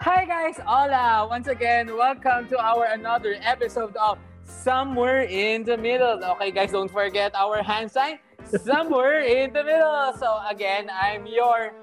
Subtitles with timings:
[0.00, 1.28] Hi guys, hola!
[1.28, 4.16] Once again, welcome to our another episode of
[4.48, 6.24] Somewhere in the Middle.
[6.24, 8.16] Okay guys, don't forget our hand sign,
[8.48, 10.16] Somewhere in the Middle.
[10.16, 11.76] So again, I'm your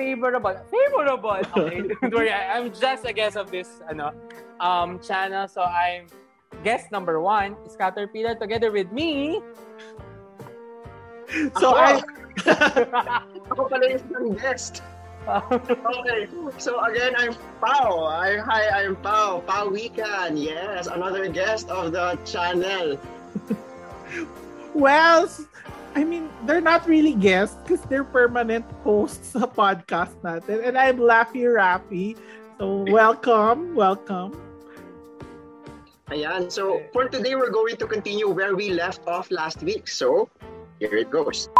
[0.00, 1.44] favorable, favorable.
[1.52, 4.16] Okay, don't worry, I'm just a guest of this ano,
[4.64, 5.44] um, channel.
[5.44, 6.08] So I'm
[6.64, 9.44] guest number one, is Caterpillar, together with me.
[11.60, 12.00] So I
[13.52, 14.80] Ako pala yung guest.
[15.26, 16.28] Okay,
[16.58, 18.04] so again, I'm Pao.
[18.04, 19.40] I, hi, I'm Pao.
[19.46, 20.38] Pao Weekend.
[20.38, 22.98] Yes, another guest of the channel.
[24.74, 25.28] well,
[25.94, 30.64] I mean, they're not really guests because they're permanent hosts sa podcast natin.
[30.64, 32.16] And I'm Laffy Rappy.
[32.58, 34.38] So, welcome, welcome.
[36.08, 39.88] Ayan, so for today, we're going to continue where we left off last week.
[39.88, 40.30] So,
[40.80, 41.50] here it goes.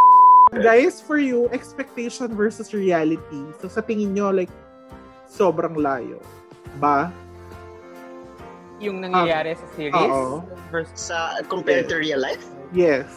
[0.52, 3.44] Guys, for you, expectation versus reality.
[3.60, 4.50] So sa tingin nyo, like,
[5.28, 6.24] sobrang layo.
[6.80, 7.12] Ba?
[8.80, 10.40] Yung nangyayari sa series oo.
[10.72, 12.42] versus Sa compared to real life?
[12.72, 13.08] Yes.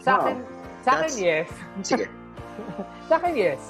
[0.00, 0.20] sa Wow.
[0.24, 0.36] akin,
[0.80, 1.48] sa akin That's- yes.
[1.84, 2.06] Sige.
[3.08, 3.60] Sa akin, yes.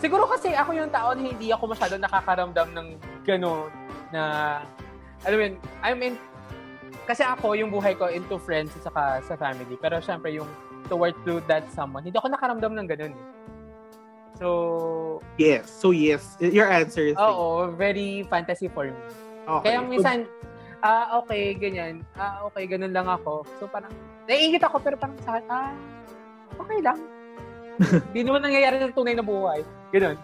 [0.00, 2.88] Siguro kasi ako yung tao na hindi ako masyado nakakaramdam ng
[3.24, 3.68] gano'n
[4.12, 4.22] na,
[5.24, 6.14] alam mo yun, I'm in,
[7.04, 9.76] kasi ako, yung buhay ko into friends at saka sa family.
[9.76, 10.48] Pero syempre, yung
[10.88, 13.26] towards to that someone, hindi ako nakaramdam ng gano'n eh.
[14.34, 14.48] So,
[15.38, 15.70] Yes.
[15.70, 16.34] So yes.
[16.42, 18.98] Your answer is oo, very fantasy for me.
[19.46, 19.74] Okay.
[19.74, 20.26] Kaya minsan,
[20.82, 22.02] ah, okay, ganyan.
[22.18, 23.46] Ah, okay, ganun lang ako.
[23.62, 23.94] So parang,
[24.26, 25.72] naiingit ako, pero parang sa akin, ah,
[26.58, 26.98] okay lang.
[28.10, 29.62] Hindi naman nangyayari ng tunay na buhay.
[29.94, 30.18] Ganun.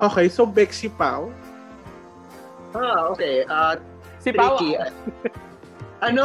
[0.00, 1.28] Okay, so Bexy Pao.
[2.72, 3.44] Ah, okay.
[3.44, 3.76] Uh,
[4.20, 4.56] Si Pao.
[6.02, 6.24] ano?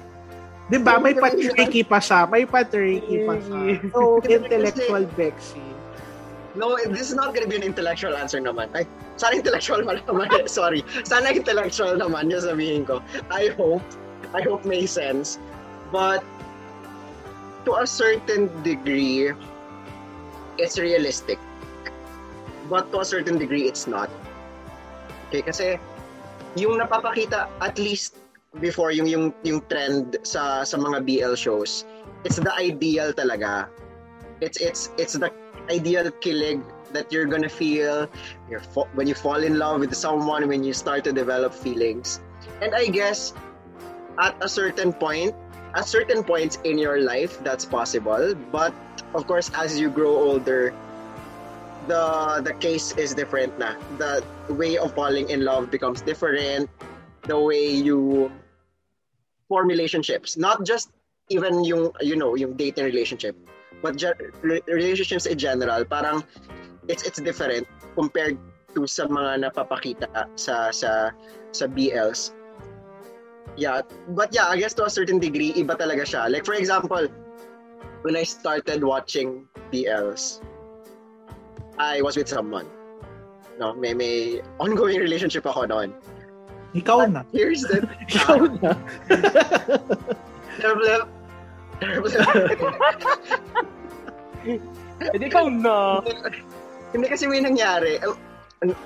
[0.70, 1.02] Di ba?
[1.02, 2.30] May pa-tricky pa siya.
[2.30, 3.60] May pa-tricky pa siya.
[3.94, 5.62] So, intellectual Bexy.
[6.54, 8.70] No, this is not gonna be an intellectual answer naman.
[8.74, 8.86] Ay,
[9.18, 10.30] sana intellectual man naman.
[10.34, 10.46] eh.
[10.60, 10.82] Sorry.
[11.02, 13.02] Sana intellectual naman yung sabihin ko.
[13.30, 13.82] I hope.
[14.30, 15.38] I hope may sense.
[15.90, 16.22] But
[17.66, 19.34] to a certain degree,
[20.58, 21.38] it's realistic.
[22.70, 24.06] But to a certain degree, it's not.
[25.30, 25.66] Okay, kasi
[26.54, 28.19] yung napapakita at least
[28.58, 31.86] before yung yung yung trend sa sa mga BL shows,
[32.26, 33.70] it's the ideal talaga.
[34.42, 35.30] It's it's it's the
[35.70, 36.58] ideal kilig
[36.90, 38.10] that you're gonna feel
[38.50, 42.18] you're fa- when you fall in love with someone when you start to develop feelings.
[42.58, 43.30] And i guess
[44.18, 45.36] at a certain point
[45.78, 48.34] at certain points in your life that's possible.
[48.50, 48.74] But
[49.14, 50.74] of course as you grow older
[51.86, 53.78] the the case is different na.
[54.02, 56.66] The way of falling in love becomes different
[57.26, 58.30] the way you
[59.48, 60.36] form relationships.
[60.36, 60.90] Not just
[61.30, 63.38] even yung you know yung dating relationship
[63.80, 66.22] but ge- re- relationships in general parang
[66.90, 67.64] it's it's different
[67.94, 68.36] compared
[68.74, 71.14] to sa mga napapakita sa sa
[71.54, 72.34] sa BLs
[73.56, 73.80] yeah
[74.12, 76.28] but yeah I guess to a certain degree iba talaga siya.
[76.28, 77.06] Like for example
[78.02, 80.42] when I started watching BLs
[81.80, 82.68] I was with someone.
[83.56, 85.94] No may may ongoing relationship ako noon
[86.70, 87.20] Ikaw na.
[87.34, 88.70] here's the Ikaw na.
[95.00, 96.00] Hindi ikaw na.
[96.92, 97.98] Hindi kasi may nangyari.
[98.62, 98.76] An-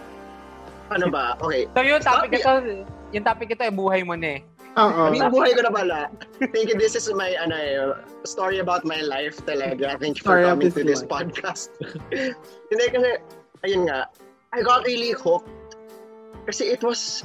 [0.92, 1.34] Ano ba?
[1.40, 1.64] Okay.
[1.72, 2.52] So yung topic ito,
[3.10, 4.40] yung topic ito ay buhay mo na eh.
[4.76, 5.10] Oo.
[5.16, 5.98] Yung buhay ko na pala?
[6.52, 6.76] Thank you.
[6.76, 7.96] This is my ano, eh,
[8.28, 9.96] story about my life talaga.
[9.96, 11.10] Thank you for Story coming to this life.
[11.10, 11.72] podcast.
[12.70, 13.10] Hindi kasi,
[13.64, 14.12] ayun nga,
[14.52, 15.48] I got really hooked.
[16.44, 17.24] Kasi it was,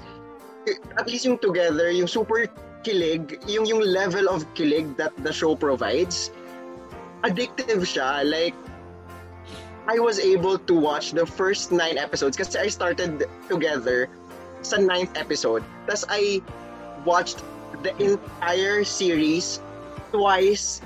[0.98, 2.48] at least yung together, yung super
[2.84, 6.32] kilig, yung yung level of kilig that the show provides,
[7.24, 8.24] addictive siya.
[8.24, 8.56] Like,
[9.90, 14.08] I was able to watch the first nine episodes kasi I started together
[14.62, 15.64] sa ninth episode.
[15.88, 16.44] Tapos I
[17.08, 17.42] watched
[17.82, 19.64] the entire series
[20.12, 20.84] twice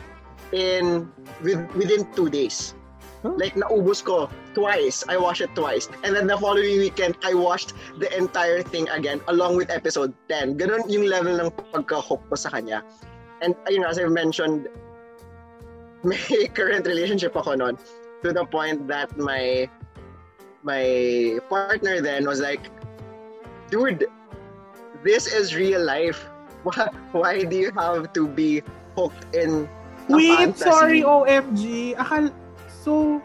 [0.54, 1.10] in
[1.42, 2.78] with, within two days.
[3.24, 3.34] Huh?
[3.40, 5.08] Like naubos ko twice.
[5.08, 5.88] I watched it twice.
[6.04, 10.60] And then the following weekend, I watched the entire thing again along with episode 10.
[10.60, 12.84] Ganun yung level ng pagka-hook ko sa kanya.
[13.40, 14.68] And ayun, as I've mentioned,
[16.04, 16.20] may
[16.52, 17.80] current relationship ako noon
[18.28, 19.72] to the point that my
[20.64, 22.68] my partner then was like,
[23.72, 24.04] dude,
[25.04, 26.28] this is real life.
[26.64, 28.64] Why, why do you have to be
[28.96, 29.68] hooked in
[30.08, 30.64] Wait, fantasy?
[30.64, 31.92] sorry, OMG.
[32.00, 32.32] Akal,
[32.84, 33.24] so,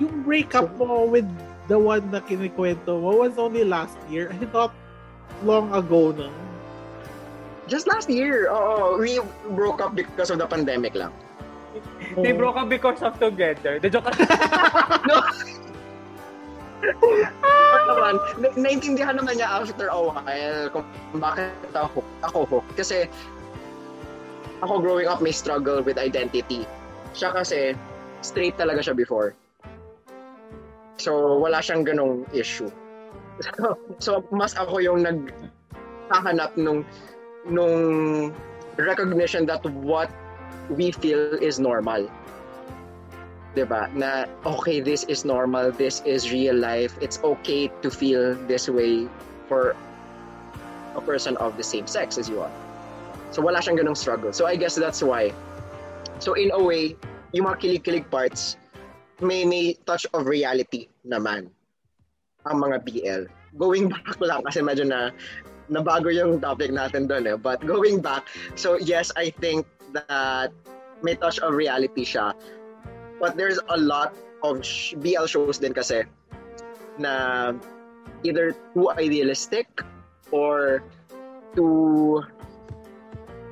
[0.00, 1.28] yung breakup mo with
[1.68, 4.32] the one na kinikwento mo was only last year.
[4.32, 4.72] I thought
[5.44, 6.32] long ago na.
[7.66, 9.18] Just last year, oo, we
[9.58, 11.12] broke up because of the pandemic lang.
[12.22, 13.76] They broke up because of together.
[13.82, 14.08] The joke
[15.10, 15.20] No,
[16.86, 20.86] Or naman, na- naintindihan naman niya after a while kung
[21.18, 22.72] bakit ako, ako hooked.
[22.78, 23.10] Kasi,
[24.62, 26.68] ako growing up may struggle with identity.
[27.16, 27.74] Siya kasi,
[28.20, 29.34] straight talaga siya before.
[30.96, 32.72] So, wala siyang ganong issue.
[33.36, 36.88] So, so mas ako yung naghahanap nung
[37.44, 37.76] nung
[38.80, 40.08] recognition that what
[40.72, 42.08] we feel is normal.
[43.52, 43.88] 'Di ba?
[43.92, 46.96] Na okay, this is normal, this is real life.
[47.00, 49.08] It's okay to feel this way
[49.48, 49.76] for
[50.96, 52.52] a person of the same sex as you are.
[53.32, 54.32] So wala siyang ganong struggle.
[54.32, 55.32] So I guess that's why.
[56.20, 56.96] So in a way,
[57.36, 58.56] yung mga kilig-kilig parts,
[59.20, 61.52] may may touch of reality naman
[62.48, 63.22] ang mga BL.
[63.60, 65.12] Going back lang kasi medyo na
[65.68, 67.36] nabago yung topic natin doon eh.
[67.36, 68.24] But going back,
[68.56, 70.52] so yes, I think that
[71.04, 72.32] may touch of reality siya.
[73.20, 74.64] But there's a lot of
[75.00, 76.04] BL shows din kasi
[77.00, 77.52] na
[78.24, 79.68] either too idealistic
[80.32, 80.84] or
[81.56, 82.22] too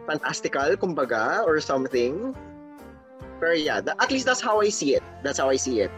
[0.07, 2.37] fantastical, kumbaga, or something.
[3.44, 5.05] Pero yeah, tha- at least that's how I see it.
[5.20, 5.93] That's how I see it.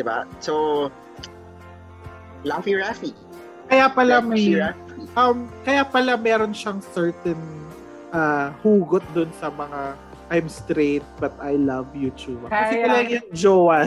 [0.00, 0.24] Diba?
[0.40, 0.88] So,
[2.40, 3.12] Laffy Raffy.
[3.68, 5.04] Kaya pala Laffy may Raffy.
[5.12, 7.36] um kaya pala meron siyang certain
[8.16, 9.92] uh, hugot dun sa mga
[10.32, 12.48] I'm straight but I love you Chuma.
[12.48, 13.78] Kasi Kaya- talaga yung jowa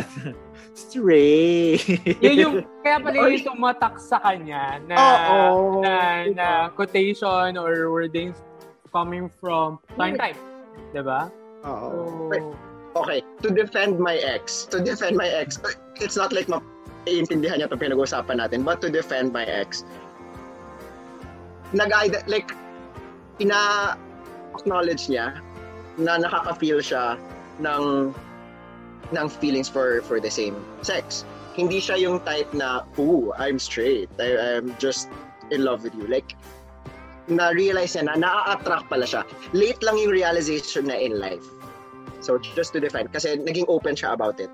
[0.78, 1.82] straight.
[2.24, 5.82] Yun yung, kaya pala yung tumatak sa kanya na, Oo.
[5.82, 6.36] na, Diba?
[6.38, 8.40] na quotation or wordings
[8.94, 10.40] coming from time type.
[10.96, 11.28] Diba?
[11.64, 12.56] So,
[12.96, 15.62] Okay, to defend my ex, to defend my ex,
[16.02, 19.86] it's not like maiintindihan niya itong pinag-uusapan natin, but to defend my ex,
[21.70, 21.94] nag
[22.26, 22.50] like,
[23.38, 25.38] ina-acknowledge niya
[26.02, 27.14] na nakaka-feel siya
[27.62, 28.10] ng
[29.14, 31.26] ng feelings for for the same sex.
[31.54, 34.10] Hindi siya yung type na, ooh, I'm straight.
[34.18, 35.14] I, I'm just
[35.54, 36.10] in love with you.
[36.10, 36.34] Like,
[37.30, 39.22] na-realize niya na na-attract pala siya.
[39.54, 41.46] Late lang yung realization na in life.
[42.20, 43.14] So, just to defend.
[43.16, 44.52] Kasi naging open siya about it.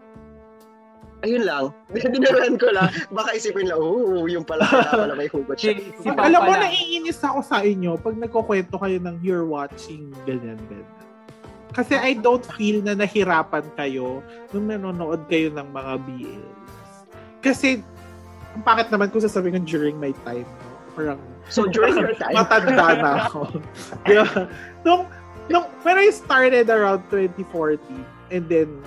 [1.25, 1.73] Ayun lang.
[2.13, 2.93] Dinaraan ko lang.
[3.09, 5.73] Baka isipin lang, oh, yung pala, pala may hugot siya.
[5.79, 10.59] Si- si alam mo, naiinis ako sa inyo pag nagkukwento kayo ng you're watching ganyan,
[10.69, 10.93] ganyan.
[11.75, 14.23] Kasi I don't feel na nahirapan kayo
[14.55, 16.63] nung nanonood kayo ng mga BLs.
[17.43, 17.83] Kasi,
[18.55, 20.47] ang pakit naman kung sasabihin ko during my time?
[20.95, 21.19] Parang
[21.49, 23.61] So, during your time, matanda na ako.
[24.09, 24.49] yeah.
[24.81, 25.05] Nung,
[25.45, 27.77] nung, when I started around 2014,
[28.33, 28.81] and then,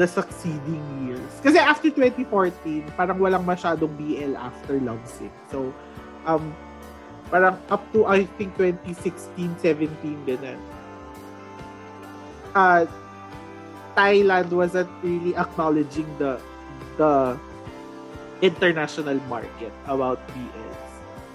[0.00, 1.32] the succeeding years.
[1.44, 5.30] Kasi after 2014, parang walang masyadong BL after Lovesick.
[5.52, 5.70] So,
[6.24, 6.56] um,
[7.28, 9.92] parang up to, I think, 2016, 17,
[10.26, 10.58] ganun.
[12.56, 12.88] Uh,
[13.92, 16.40] Thailand wasn't really acknowledging the
[16.96, 17.36] the
[18.40, 20.71] international market about BLs.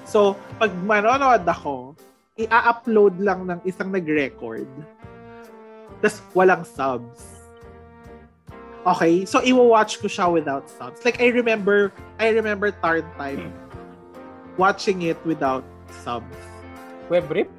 [0.07, 1.92] So, pag manonood ako,
[2.39, 4.71] i-upload lang ng isang nag-record.
[6.00, 7.44] Tapos walang subs.
[8.88, 9.27] Okay?
[9.27, 11.04] So, i-watch ko siya without subs.
[11.04, 11.92] Like, I remember,
[12.24, 13.51] I remember Tarn Time
[14.56, 16.39] watching it without subs.
[17.12, 17.51] Web rip?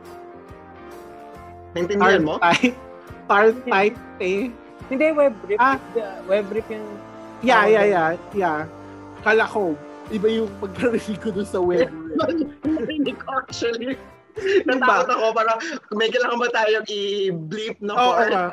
[1.77, 2.35] naintindihan Tarn mo?
[2.41, 2.75] Time.
[3.29, 4.49] Tarn Time, eh.
[4.89, 5.61] Hindi, web rip.
[5.61, 5.77] Ah.
[6.25, 6.87] Web rip yung...
[7.45, 8.59] Yeah, yeah, yeah, yeah.
[9.21, 9.77] Kala ko,
[10.09, 11.91] iba yung pagkarinig ko dun sa web.
[12.89, 13.97] Hindi ko actually.
[14.39, 15.59] Natakot ako, parang
[15.99, 18.31] may kailangan ba tayong i-bleep no Oo part?
[18.31, 18.45] nga.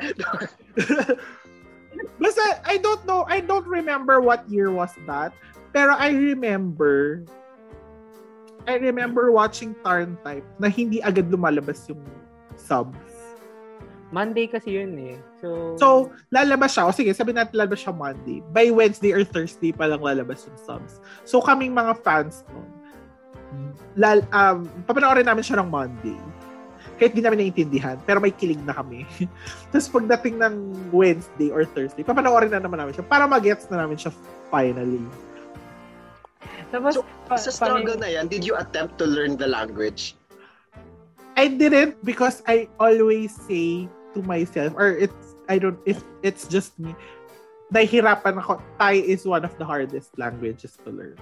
[2.22, 5.32] Basta, I don't know, I don't remember what year was that.
[5.70, 7.22] Pero I remember,
[8.66, 12.02] I remember watching Tarn Type na hindi agad lumalabas yung
[12.58, 13.05] subs.
[14.16, 15.20] Monday kasi yun eh.
[15.44, 15.86] So, So,
[16.32, 16.88] lalabas siya.
[16.88, 18.40] O sige, sabi natin lalabas siya Monday.
[18.48, 21.04] By Wednesday or Thursday pa lang lalabas yung subs.
[21.28, 22.64] So, kaming mga fans nun,
[23.92, 26.16] lal, um, papanoorin namin siya ng Monday.
[26.96, 29.04] Kahit di namin naiintindihan, pero may kilig na kami.
[29.70, 30.54] Tapos pagdating ng
[30.88, 34.16] Wednesday or Thursday, papanoorin na naman namin siya para magets na namin siya
[34.48, 35.04] finally.
[36.72, 40.16] tapos, So, pa- Sa struggle paano- na yan, did you attempt to learn the language?
[41.36, 46.72] I didn't because I always say to myself, or it's, I don't, if it's just
[46.80, 46.96] me,
[47.68, 48.64] nahihirapan ako.
[48.80, 51.20] Thai is one of the hardest languages to learn.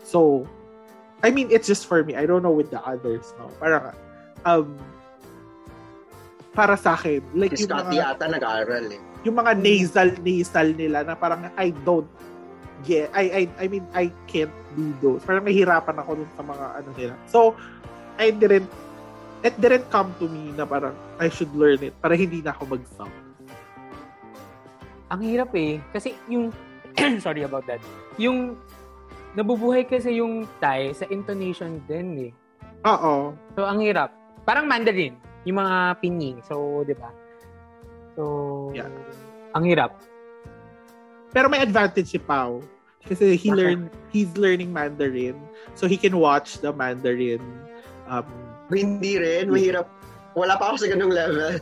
[0.00, 0.48] So,
[1.20, 2.16] I mean, it's just for me.
[2.16, 3.52] I don't know with the others, no?
[3.60, 3.92] Parang,
[4.48, 4.78] um,
[6.56, 9.00] para sa akin, like Si yung Scott mga, yata nag-aaral eh.
[9.22, 12.08] yung mga nasal, nasal nila na parang I don't
[12.86, 15.22] get, I, I, I mean, I can't do those.
[15.26, 17.14] Parang nahihirapan ako dun sa mga ano nila.
[17.26, 17.54] So,
[18.18, 18.70] I didn't,
[19.42, 22.74] it didn't come to me na parang I should learn it para hindi na ako
[22.74, 23.10] mag-sub.
[25.08, 25.80] Ang hirap eh.
[25.90, 26.52] Kasi yung
[27.24, 27.80] sorry about that.
[28.20, 28.58] Yung
[29.32, 32.32] nabubuhay kasi yung Thai sa intonation din eh.
[32.84, 33.32] Oo.
[33.54, 34.12] So ang hirap.
[34.44, 36.40] Parang Mandarin, yung mga pinyin.
[36.40, 37.12] So, 'di ba?
[38.16, 38.88] So, Yeah.
[39.52, 40.00] ang hirap.
[41.30, 42.64] Pero may advantage si Pao.
[43.04, 43.56] Kasi he Bakit?
[43.56, 43.80] learn
[44.10, 45.36] he's learning Mandarin.
[45.76, 47.40] So he can watch the Mandarin
[48.08, 48.26] um
[48.68, 49.88] Hindi rin, mahirap.
[50.36, 51.58] Wala pa ako sa ganung level.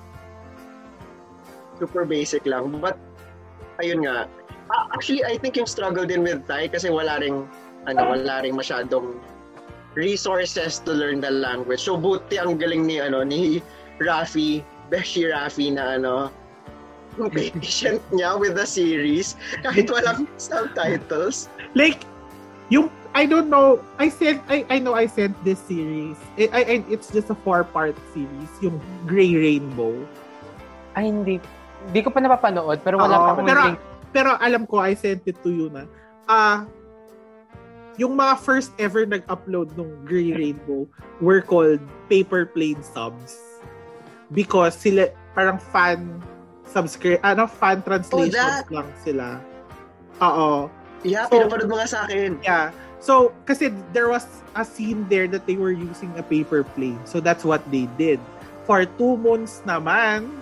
[1.78, 2.82] Super basic lang.
[2.82, 2.98] But,
[3.78, 4.26] ayun nga.
[4.72, 7.46] Ah, actually, I think yung struggle din with Thai kasi wala ring,
[7.86, 9.22] ano, wala ring masyadong
[9.94, 11.80] resources to learn the language.
[11.86, 13.62] So, buti ang galing ni, ano, ni
[14.02, 16.34] Rafi, Beshi Rafi na, ano,
[17.32, 21.48] patient niya with the series kahit walang subtitles.
[21.72, 22.04] like
[22.68, 26.60] yung I don't know I sent I I know I sent this series I, I
[26.76, 28.76] I- it's just a four part series yung
[29.08, 29.96] Gray Rainbow
[30.92, 31.40] Ay, hindi.
[31.86, 33.78] Hindi ko pa napapanood, pero wala Oo, pa pero- link.
[34.12, 35.88] pero alam ko I sent it to you na
[36.26, 36.68] ah
[37.96, 40.84] yung mga first ever nag-upload ng Gray Rainbow
[41.18, 41.80] were called
[42.12, 43.40] paper plane subs
[44.28, 46.20] because sila parang fan
[46.68, 48.68] subscribe ano fan translations that.
[48.68, 49.40] lang sila
[50.20, 50.68] oo
[51.04, 52.40] Yeah, So- pinapanood mo nga sa akin.
[52.42, 52.72] Yeah.
[53.06, 54.26] So, kasi there was
[54.58, 56.98] a scene there that they were using a paper plane.
[57.06, 58.18] So, that's what they did.
[58.66, 60.34] For two months naman,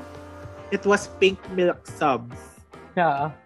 [0.72, 2.40] it was pink milk subs.
[2.96, 3.36] Yeah.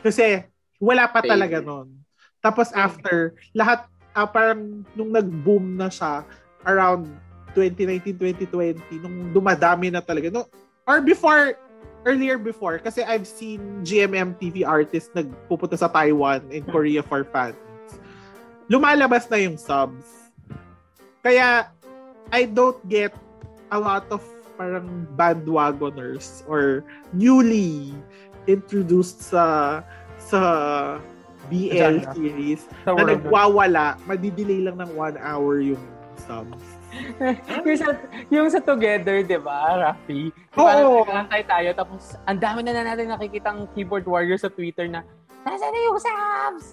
[0.00, 0.48] Kasi,
[0.80, 1.36] wala pa Baby.
[1.36, 2.00] talaga nun.
[2.40, 3.84] Tapos after, lahat,
[4.16, 6.24] ah, parang nung nag-boom na siya,
[6.64, 7.12] around
[7.52, 10.32] 2019-2020, nung dumadami na talaga.
[10.32, 10.48] No,
[10.88, 11.60] or before,
[12.08, 17.65] earlier before, kasi I've seen GMM TV artists nagpupunta sa Taiwan and Korea for fans.
[18.66, 20.30] Lumalabas na yung subs.
[21.22, 21.70] Kaya,
[22.34, 23.14] I don't get
[23.70, 24.22] a lot of
[24.56, 26.82] parang bandwagoners or
[27.12, 27.92] newly
[28.48, 29.78] introduced sa
[30.16, 30.40] sa
[31.46, 32.14] BL Genre.
[32.16, 33.10] series na world.
[33.12, 35.82] nagwawala, madidelay lang ng one hour yung
[36.26, 36.64] subs.
[37.66, 37.88] yung, sa,
[38.32, 40.32] yung sa Together, di ba, Rafi?
[40.56, 41.04] Oo.
[41.04, 45.04] Parang tayo, tapos ang dami na na natin nakikitang keyboard warrior sa Twitter na,
[45.46, 46.66] Nasaan na yung subs?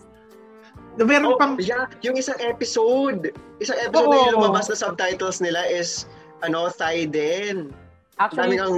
[0.93, 3.33] Na Meron Oh, pang, yeah, yung isang episode.
[3.57, 4.25] Isang episode na Oo.
[4.29, 6.05] yung lumabas na subtitles nila is
[6.45, 7.73] ano, Thai din.
[8.21, 8.77] Actually, Dami kang,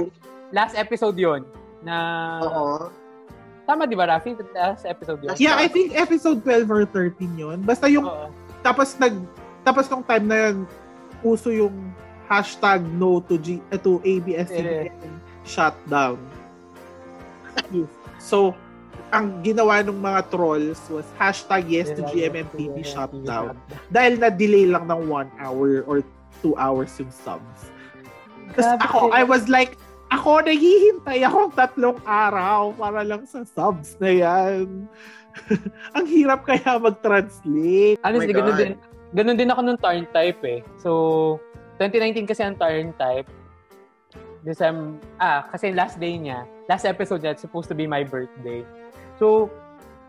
[0.54, 1.44] last episode yon
[1.84, 1.96] na...
[2.40, 2.88] oo.
[3.66, 4.38] Tama, di ba, Rafi?
[4.54, 5.34] Last episode yun.
[5.36, 7.66] Yeah, I think episode 12 or 13 yun.
[7.66, 8.30] Basta yung, Oo.
[8.62, 9.18] tapos nag,
[9.66, 10.56] tapos nung time na yun,
[11.26, 11.74] uso yung
[12.30, 14.94] hashtag no to G, eh, to ABS-CBN
[15.44, 16.16] shutdown.
[18.16, 18.52] So,
[19.14, 23.54] ang ginawa ng mga trolls was hashtag yes to GMMTV shutdown.
[23.90, 26.02] Dahil na-delay lang ng one hour or
[26.42, 27.70] two hours yung subs.
[28.54, 29.78] Tapos ako, I was like,
[30.10, 34.86] ako, naghihintay akong tatlong araw para lang sa subs na yan.
[35.96, 37.98] ang hirap kaya mag-translate.
[38.00, 38.72] Honestly, Oh ganun din,
[39.12, 40.60] ganun din ako nung turn type eh.
[40.78, 41.38] So,
[41.78, 43.28] 2019 kasi ang turn type.
[44.46, 48.62] December, ah, kasi last day niya, last episode niya, it's supposed to be my birthday.
[49.16, 49.48] So,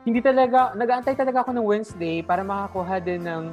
[0.03, 3.43] hindi talaga, nag-aantay talaga ako ng Wednesday para makakuha din ng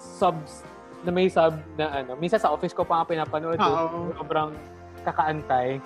[0.00, 0.64] subs
[1.04, 2.16] na may sub na ano.
[2.16, 3.60] Minsan sa office ko pa nga pinapanood.
[3.60, 3.68] eh.
[3.68, 4.12] Oo.
[4.16, 4.50] Sobrang
[5.04, 5.78] kakaantay.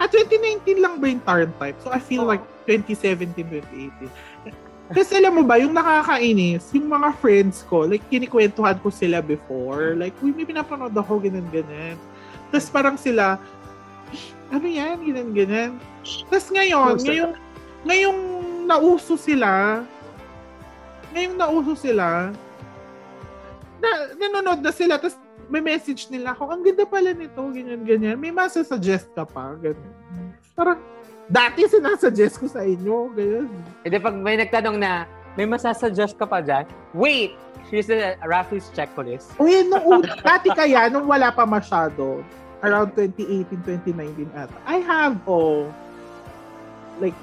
[0.00, 1.76] At 2019 lang ba yung turn type?
[1.78, 2.32] So I feel Oo.
[2.34, 3.30] like 2017,
[3.70, 4.10] 2018.
[4.84, 9.96] Kasi alam mo ba, yung nakakainis, yung mga friends ko, like, kinikwentuhan ko sila before.
[9.96, 11.96] Like, uy, may pinapanood ako, ganun, ganun.
[12.52, 13.40] Tapos parang sila,
[14.12, 14.20] "Eh,
[14.52, 15.72] ano yan, ganun, ganun.
[16.28, 17.32] Tapos ngayon, Gusto- ngayong,
[17.84, 18.20] ngayong
[18.68, 19.82] nauso sila,
[21.12, 22.32] ngayong nauso sila,
[23.80, 25.16] na, nanonood na sila, tapos
[25.52, 28.16] may message nila ako, ang ganda pala nito, ganyan, ganyan.
[28.16, 29.92] May masasuggest ka pa, ganyan.
[30.56, 30.80] Parang,
[31.28, 33.48] dati sinasuggest ko sa inyo, ganyan.
[33.84, 35.04] E di pag may nagtanong na,
[35.36, 36.64] may masasuggest ka pa dyan?
[36.96, 37.36] Wait!
[37.68, 39.34] Here's the Rafi's checklist.
[39.40, 42.24] Uy, nung una, dati kaya, nung wala pa masyado,
[42.64, 45.68] around 2018, 2019 ata, I have, oh,
[47.00, 47.16] like,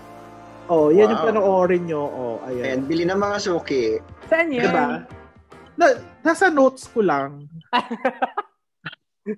[0.68, 1.28] oh, yan yung Wow.
[1.30, 2.66] panoorin nyo, oh, ayan.
[2.66, 4.00] And bili ng mga suki.
[4.28, 4.66] Saan yun?
[4.66, 5.04] Diba?
[5.75, 5.86] Na,
[6.22, 7.48] nasa notes ko lang.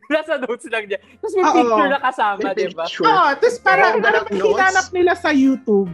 [0.08, 0.96] Nasa notes lang niya.
[1.20, 1.56] Tapos may Oo.
[1.60, 2.88] picture na kasama, May di ba?
[2.88, 3.04] picture.
[3.04, 5.92] Oo, tapos parang, notes- hinanap nila sa YouTube.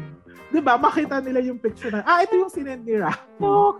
[0.49, 0.77] Di ba?
[0.77, 3.13] Makita nila yung picture na, ah, ito yung sinend ni Ra.
[3.41, 3.73] No,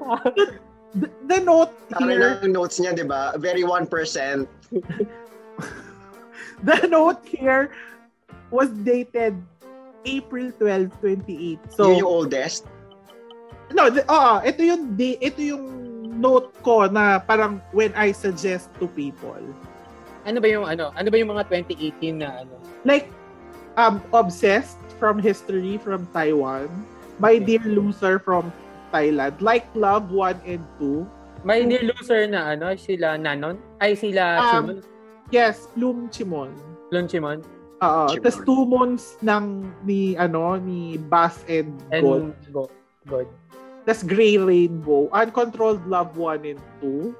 [0.89, 3.38] The, the note Sabi here, ng notes niya, di ba?
[3.38, 3.86] Very 1%.
[6.66, 7.70] the note here
[8.50, 9.38] was dated
[10.06, 11.60] April 12, 28.
[11.72, 12.63] So, Yun yung oldest.
[13.72, 15.65] no, the, oo, ito yung da- ito yung
[16.20, 19.39] note ko na parang when I suggest to people.
[20.27, 20.91] ano ba yung ano?
[20.94, 22.53] Ano ba yung mga 2018 na ano?
[22.84, 23.08] Like,
[23.75, 26.68] um, Obsessed from History from Taiwan.
[27.18, 28.51] My Dear Loser from
[28.91, 29.39] Thailand.
[29.39, 31.08] Like Love 1 and 2.
[31.39, 33.56] May dear loser na ano, sila Nanon?
[33.79, 34.77] Ay, sila Um, Chimon?
[35.32, 36.51] Yes, Bloom Chimon.
[36.91, 37.39] Lon Chimon?
[37.80, 38.04] Oo.
[38.12, 42.36] Tapos two months ng ni ano ni Bass and, And Gold.
[42.52, 42.64] Go.
[43.08, 43.28] God.
[43.88, 45.08] Tapos Grey Rainbow.
[45.16, 47.16] Uncontrolled Love 1 and 2.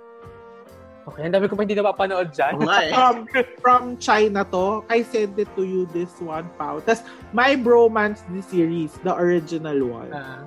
[1.10, 2.54] Okay, ang dami ko pa hindi napapanood dyan.
[2.62, 2.92] Nga eh.
[2.94, 3.16] From,
[3.64, 4.86] from China to.
[4.94, 6.84] I sent it to you this one, Pao.
[6.86, 7.02] Tapos
[7.34, 10.14] My Bromance the series, the original one.
[10.14, 10.46] Ah,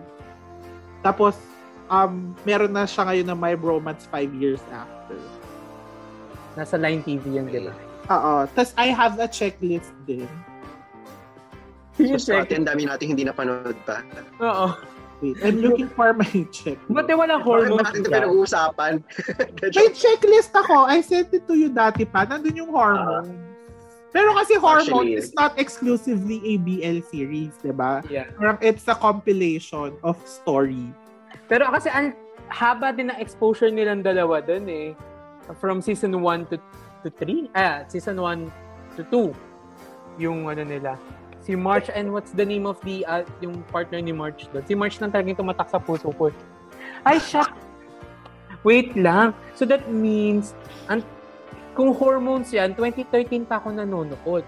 [1.03, 1.35] Tapos,
[1.91, 5.19] um, meron na siya ngayon na My Bromance five years after.
[6.53, 7.73] nasa Line TV yun, di ba?
[8.11, 8.35] Oo.
[8.57, 10.29] Tapos I have a checklist din.
[12.01, 14.01] So, Scotty, ang dami natin hindi napanood pa.
[14.41, 14.75] Oo.
[15.23, 16.91] Wait, I'm looking for my checklist.
[16.91, 18.93] Ba't walang Bakit hormones natin ito pinag-uusapan?
[19.79, 20.91] May checklist ako.
[20.91, 22.27] I sent it to you dati pa.
[22.27, 23.31] Nandun yung hormones.
[24.13, 28.05] Pero kasi hormone Actually, is not exclusively a BL series, di ba?
[28.13, 28.29] Yeah.
[28.37, 30.93] Parang it's a compilation of story.
[31.49, 32.13] Pero kasi ang
[32.53, 34.93] haba din ng exposure nilang dalawa dun eh.
[35.59, 36.61] From season 1 to,
[37.03, 37.51] to 3.
[37.55, 38.49] Ah, season 1
[38.97, 40.23] to 2.
[40.23, 40.99] Yung ano nila.
[41.43, 44.63] Si March and what's the name of the uh, yung partner ni March doon?
[44.63, 46.31] Si March nang talagang tumatak sa puso ko.
[47.03, 47.51] Ay, shit!
[48.63, 49.35] Wait lang.
[49.59, 50.55] So that means,
[50.87, 51.03] ang,
[51.75, 54.47] kung hormones yan, 2013 pa ako nanonood.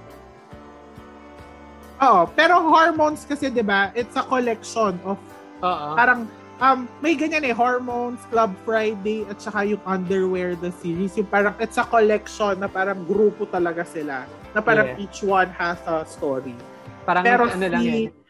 [1.98, 2.22] Oo.
[2.38, 5.18] Pero hormones kasi, di ba, it's a collection of
[5.64, 5.88] Oo.
[5.98, 6.30] parang
[6.60, 11.54] um may ganyan eh hormones club friday at saka yung underwear the series yung parang
[11.58, 15.02] it's a collection na parang grupo talaga sila na parang Yeah.
[15.02, 16.54] each one has a story
[17.02, 18.22] Parang pero ano lang si- yan.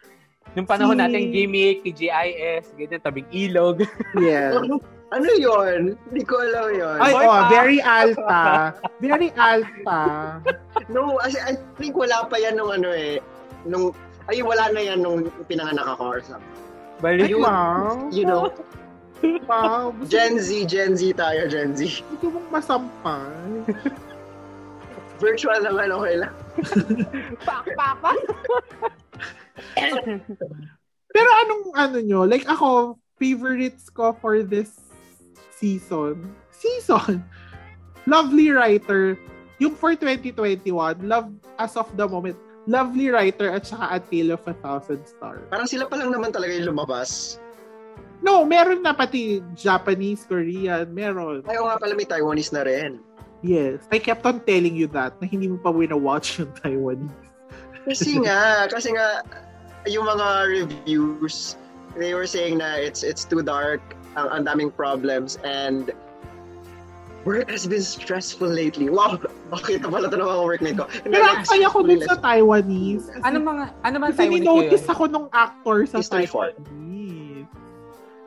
[0.55, 3.83] Nung panahon si- natin, gimmick, TGIS, ganyan, tabing ilog.
[4.19, 4.55] yeah
[5.11, 5.95] ano yon?
[6.11, 6.97] Hindi ko alam yon.
[6.99, 7.47] ay Boy oh pa.
[7.47, 8.43] very alta
[8.99, 10.03] very alta
[10.91, 13.23] No, I, I think wala pa yan nung ano eh.
[13.63, 13.95] Nung,
[14.27, 16.64] ay wala na yan nung pinanganak ako or something.
[17.05, 17.29] Balik.
[17.29, 18.49] ay wow You know,
[19.45, 22.01] gusto, Gen Z, Gen Z tayo, Gen Z.
[22.17, 23.29] gusto mong masampal
[25.23, 26.35] Virtual naman, okay lang.
[27.47, 28.19] pak, pak, pak.
[31.15, 34.75] pero anong ano nyo like ako favorites ko for this
[35.55, 36.19] season
[36.51, 37.23] season
[38.11, 39.15] lovely writer
[39.63, 40.67] yung for 2021
[41.07, 41.31] love
[41.63, 42.35] as of the moment
[42.67, 46.33] lovely writer at saka a tale of a thousand stars Parang sila pa lang naman
[46.33, 47.37] talaga yung lumabas.
[48.21, 52.97] no meron na pati Japanese Korean meron Ay, oo nga pala, may Taiwanese na rin.
[53.45, 57.13] yes I kept on telling you that na hindi mo pa wina-watch yung Taiwanese
[57.85, 59.21] Kasi nga, kasi nga,
[59.85, 61.61] yung mga reviews,
[62.01, 63.85] they were saying na it's it's too dark,
[64.17, 65.93] ang, ang daming problems, and
[67.25, 68.89] work has been stressful lately.
[68.93, 69.17] Wow!
[69.51, 70.87] Bakit pala ito ng mga workmate ko.
[71.05, 74.21] And pero then, ang saya ko dun sa Taiwanese kasi, ano mga, ano man kasi
[74.25, 74.95] Taiwanese ni-notice kayo?
[74.95, 76.53] ako nung actor sa four.
[76.53, 77.49] Taiwanese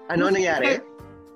[0.08, 0.82] Ano nangyari?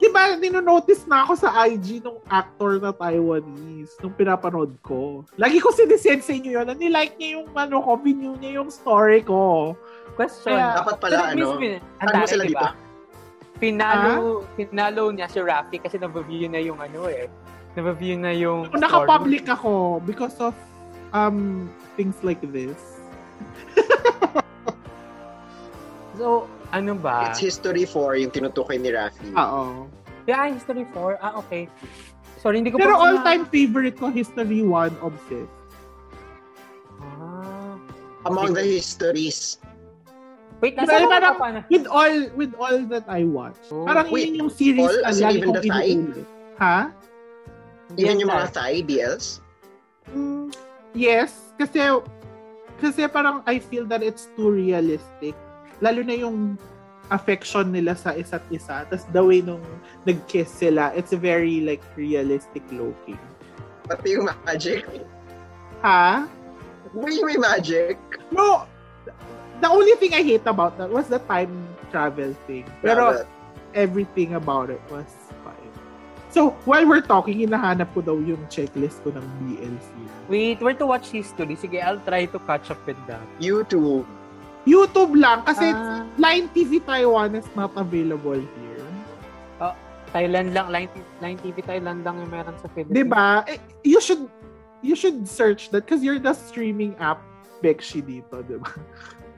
[0.01, 5.21] Di ba, ninonotice na ako sa IG nung actor na Taiwanese nung pinapanood ko.
[5.37, 6.65] Lagi ko sinisend sa inyo yun.
[6.65, 9.77] na nilike niya yung ano ko, view niya yung story ko.
[10.17, 10.57] Question.
[10.57, 11.53] Kaya- Dapat pala, ano?
[11.53, 11.77] dami,
[12.25, 12.67] sila di dito?
[13.61, 17.29] Pinalo, pinalo niya si Rafi kasi nabaview na yung ano eh.
[17.77, 20.57] Nabaview na yung Kung nakapublic ako because of
[21.13, 22.81] um things like this.
[26.21, 27.33] So, ano ba?
[27.33, 29.33] It's History 4, yung tinutukoy ni Rafi.
[29.33, 29.89] Oo.
[30.29, 31.17] Yeah, History 4.
[31.17, 31.65] Ah, okay.
[32.37, 35.49] Sorry, hindi ko Pero pa- all-time favorite ko, History 1, Obsessed.
[37.01, 37.73] Ah.
[38.29, 39.57] Among the histories.
[40.61, 41.61] Wait, nasa parang- ka pa na?
[41.73, 43.57] With all with all that I watch.
[43.73, 43.83] Oh.
[43.89, 46.29] Parang Wait, yun yung series all na lagi kong inuulit.
[46.61, 46.79] Ha?
[47.97, 49.27] Even Yes, yung mga Thai BLs.
[50.13, 50.47] Mm,
[50.93, 51.81] yes, kasi
[52.77, 55.33] kasi parang I feel that it's too realistic.
[55.81, 56.61] Lalo na yung
[57.09, 58.85] affection nila sa isa't isa.
[58.87, 59.65] Tapos the way nung
[60.05, 63.19] nag-kiss sila, it's very like realistic looking.
[63.89, 64.85] Pati yung magic.
[65.81, 66.29] Ha?
[66.93, 67.97] May, may magic.
[68.29, 68.69] No,
[69.61, 71.53] the only thing I hate about that was the time
[71.93, 72.65] travel thing.
[72.81, 73.23] Pero
[73.77, 75.07] everything about it was
[75.45, 75.71] fine.
[76.31, 79.87] So, while we're talking, hinahanap ko daw yung checklist ko ng BLC.
[80.27, 81.55] Wait, where to watch history?
[81.55, 83.23] Sige, I'll try to catch up with that.
[83.37, 84.07] YouTube.
[84.65, 86.05] YouTube lang kasi Ah.
[86.21, 88.61] Line TV Taiwan is not available here.
[90.11, 90.91] Thailand lang, Line,
[91.23, 92.99] Line TV Thailand lang yung meron sa Philippines.
[92.99, 93.47] 'Di ba?
[93.47, 93.55] Eh,
[93.87, 94.27] you should
[94.83, 97.23] you should search that because you're the streaming app
[97.63, 98.71] Bekshi dito, 'di ba?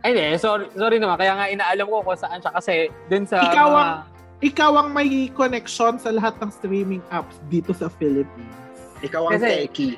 [0.03, 0.35] Ay, hindi.
[0.35, 1.15] Sorry, sorry naman.
[1.15, 2.73] Kaya nga inaalam ko kung saan siya kasi
[3.07, 3.79] dun sa Ikaw mga...
[3.79, 4.03] ang-
[4.43, 8.51] Ikaw ang may connection sa lahat ng streaming apps dito sa Philippines.
[8.99, 9.95] Ikaw ang Kasi- techie.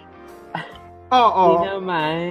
[1.11, 1.43] Oo.
[1.57, 2.25] Hindi naman.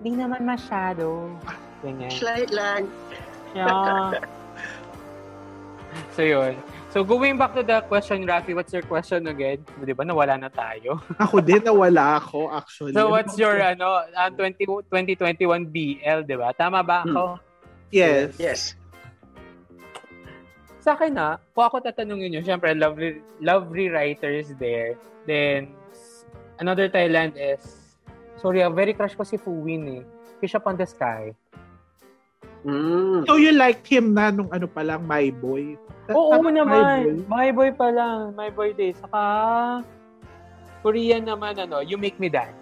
[0.00, 1.30] Di naman masyado.
[1.86, 2.10] Ganyan.
[2.10, 2.90] Slight lang.
[3.54, 4.18] Yeah.
[6.14, 6.58] so yun.
[6.90, 9.62] So going back to the question, Rafi, what's your question again?
[9.78, 10.98] Di ba nawala na tayo?
[11.22, 12.98] Ako din, nawala ako actually.
[12.98, 16.50] So what's your ano uh, 20, 2021 BL, di ba?
[16.50, 17.38] Tama ba ako?
[17.94, 18.34] Yes.
[18.42, 18.74] Yes.
[20.82, 24.98] Sa akin na, kung ako tatanungin nyo, syempre, love, re- love rewriters there.
[25.30, 25.70] Then,
[26.58, 27.94] another Thailand is,
[28.42, 30.02] sorry, ah, very crush ko si Fu Win eh.
[30.42, 31.36] Fish Up on the Sky.
[32.60, 33.24] Mm.
[33.24, 35.80] So you liked him na nung ano pa lang, My Boy?
[36.12, 36.56] Oo Tama, My Boy?
[36.60, 37.00] naman.
[37.30, 38.36] My boy pa lang.
[38.36, 38.92] My boy day.
[38.92, 39.22] Saka,
[40.84, 42.56] Korean naman, ano, You Make Me Dance.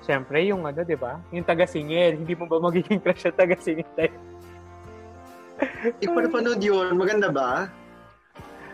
[0.00, 1.20] Siyempre, yung ano, di ba?
[1.28, 2.16] Yung taga-singil.
[2.24, 4.16] Hindi mo ba magiging crush sa taga-singil tayo?
[6.00, 6.96] Napanood yun.
[6.96, 7.68] Maganda ba?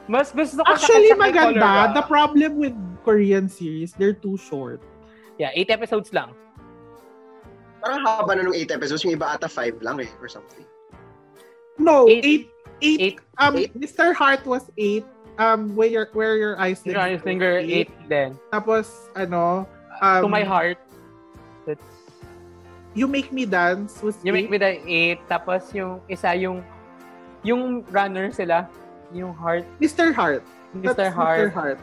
[0.07, 1.71] Mas gusto ko Actually, sa- sa Color maganda.
[1.99, 4.79] The problem with Korean series, they're too short.
[5.37, 6.31] Yeah, eight episodes lang.
[7.87, 9.07] Parang haba na nung 8 episodes.
[9.07, 10.11] Yung iba ata 5 lang eh.
[10.19, 10.67] Or something.
[11.79, 12.25] No, Eight.
[12.27, 12.45] eight,
[12.83, 13.17] eight, Eight.
[13.39, 13.71] um, Eight?
[13.79, 14.11] Mr.
[14.11, 15.07] Heart was eight.
[15.39, 18.41] Um, where your, where your eyes Your Honest Finger, eight then.
[18.51, 19.69] Tapos, ano,
[20.01, 20.81] um, to My Heart,
[21.69, 21.85] that's
[22.97, 24.51] You Make Me Dance was You Make eight.
[24.51, 25.21] Me the Eight.
[25.29, 26.65] Tapos yung isa, yung
[27.45, 28.65] yung runner sila.
[29.13, 29.69] Yung Heart.
[29.79, 30.11] Mr.
[30.17, 30.41] Heart.
[30.73, 30.97] Mr.
[30.97, 31.39] That's Heart.
[31.39, 31.53] Mr.
[31.53, 31.79] Heart.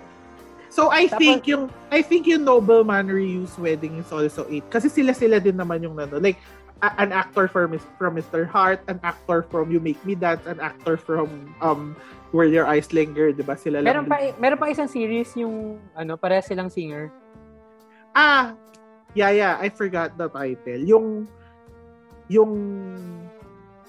[0.73, 4.65] So I Tapos- think yung I think yung Nobleman Reuse Wedding is also eight.
[4.73, 6.17] Kasi sila-sila din naman yung nano.
[6.17, 6.41] Like
[6.81, 8.49] a- an actor from from Mr.
[8.49, 11.93] Heart, an actor from You Make Me Dance, an actor from um
[12.33, 13.53] Where Your Eyes Linger, 'di ba?
[13.53, 14.33] Sila Meron lang.
[14.33, 17.13] pa, meron pa isang series yung, ano, pareha silang singer.
[18.17, 18.57] Ah,
[19.13, 19.53] yeah, yeah.
[19.61, 20.81] I forgot the title.
[20.81, 21.29] Yung
[22.25, 22.51] yung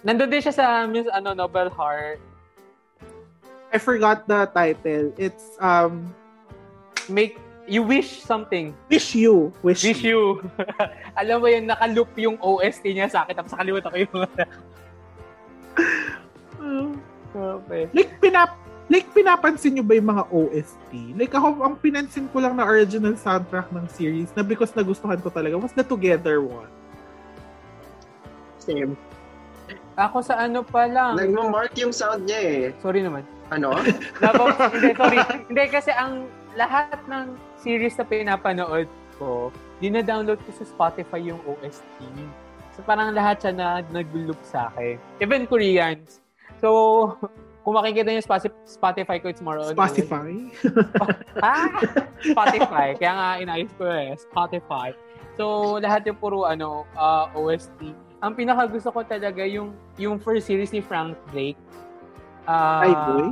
[0.05, 2.21] Nandun din siya sa, Miss, ano, Nobel Heart.
[3.73, 5.17] I forgot the title.
[5.17, 6.13] It's um
[7.09, 7.37] Make,
[7.67, 8.73] you wish something.
[8.89, 9.53] Wish You.
[9.63, 10.41] Wish, Wish you.
[11.21, 14.15] Alam mo yun, nakaloop yung OST niya sa akin, tapos nakalimutan ko yung
[16.65, 16.95] Uh,
[17.35, 17.91] Okay.
[17.91, 18.55] like pinap
[18.87, 21.19] like pinapansin niyo ba yung mga OST?
[21.19, 25.35] Like ako ang pinansin ko lang na original soundtrack ng series na because nagustuhan ko
[25.35, 26.71] talaga was the Together one.
[28.63, 28.95] Same.
[29.99, 31.19] Ako sa ano pa lang.
[31.19, 32.63] Nagmamark yung sound niya eh.
[32.79, 33.27] Sorry naman.
[33.51, 33.75] Ano?
[34.23, 35.19] Nabab- hindi, sorry.
[35.51, 38.89] Hindi, kasi ang lahat ng series na pinapanood
[39.19, 41.99] ko, dina-download ko sa Spotify yung OST.
[42.75, 44.99] So, parang lahat siya na nag-loop sa akin.
[45.23, 46.19] Even Koreans.
[46.59, 47.15] So,
[47.63, 48.23] kung makikita niyo
[48.67, 49.75] Spotify, ko, it's more on...
[49.75, 50.31] Spotify.
[51.43, 51.71] Ah!
[52.23, 52.95] Spotify.
[52.99, 54.15] Kaya nga inayos ko eh.
[54.19, 54.91] Spotify.
[55.35, 57.95] So, lahat yung puro ano, ah, OST.
[58.23, 61.59] Ang pinaka gusto ko talaga yung yung first series ni Frank Drake.
[62.47, 63.27] Ah, My boy.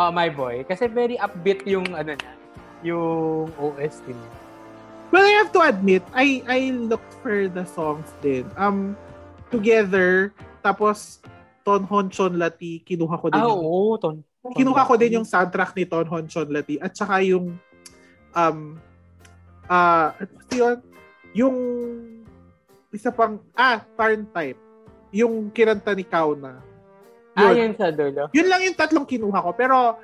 [0.00, 0.64] Oh, My Boy.
[0.64, 2.30] Kasi very upbeat yung ano na,
[2.82, 4.30] yung OST niya.
[5.12, 8.48] Well, I have to admit, I I looked for the songs din.
[8.56, 8.94] Um
[9.52, 10.32] Together,
[10.64, 11.20] tapos
[11.60, 13.36] Ton Hon Chon Lati, kinuha ko din.
[13.36, 14.24] Ah, yung- oo, ton.
[14.56, 17.54] kinuha ko din yung soundtrack ni Ton Hon Chon Lati at saka yung
[18.32, 18.58] um
[19.68, 20.16] ah
[20.48, 20.78] ba yun?
[21.36, 21.56] Yung
[22.90, 24.58] isa pang ah Tarn type
[25.12, 26.58] yung kinanta ni Kauna.
[27.36, 27.56] Ah, Yun.
[27.56, 28.28] yun sa dulo.
[28.32, 30.00] Yun lang yung tatlong kinuha ko pero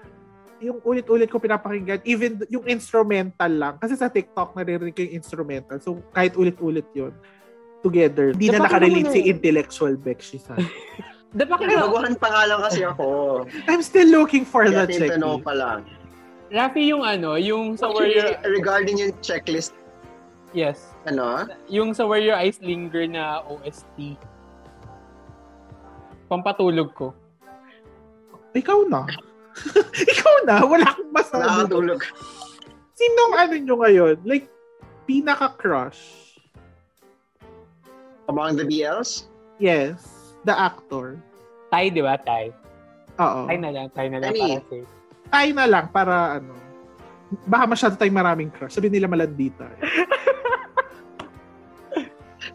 [0.59, 5.79] yung ulit-ulit ko pinapakinggan even yung instrumental lang kasi sa TikTok naririnig ko yung instrumental
[5.79, 7.15] so kahit ulit-ulit yun
[7.81, 9.31] together hindi na nakarelate si eh.
[9.31, 10.59] intellectual Beck Shisan.
[11.29, 13.07] Dapat ka, baguhan pa nga lang kasi ako.
[13.69, 15.45] I'm still looking for Kaya the checklist.
[15.45, 15.85] pa lang.
[16.49, 19.77] Rafi yung ano, yung sa Actually, Where Your, regarding yung checklist,
[20.57, 24.17] yes, ano, yung sa Where Your Eyes Linger na OST.
[26.33, 27.13] Pampatulog ko.
[28.57, 29.05] Ikaw na.
[30.13, 30.57] Ikaw na.
[30.65, 31.43] Wala akong masabi.
[31.45, 32.01] nakakatulog.
[32.99, 34.17] Sinong ano nyo ngayon?
[34.27, 34.47] Like,
[35.07, 36.01] pinaka-crush?
[38.29, 39.31] Among the BLs?
[39.57, 40.35] Yes.
[40.45, 41.17] The actor.
[41.71, 42.19] Tay, di ba?
[42.21, 42.53] Tay.
[43.19, 43.49] Oo.
[43.49, 44.41] Tay na lang, tay na lang Ani?
[44.41, 44.89] para safe.
[45.29, 46.55] Tayo na lang para ano.
[47.45, 48.73] Baka masyado tayong maraming crush.
[48.73, 49.77] Sabi nila malandi tayo.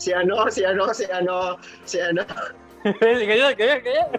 [0.02, 2.26] Si ano, si ano, si ano, si ano.
[3.00, 4.10] ganyan, ganyan, ganyan.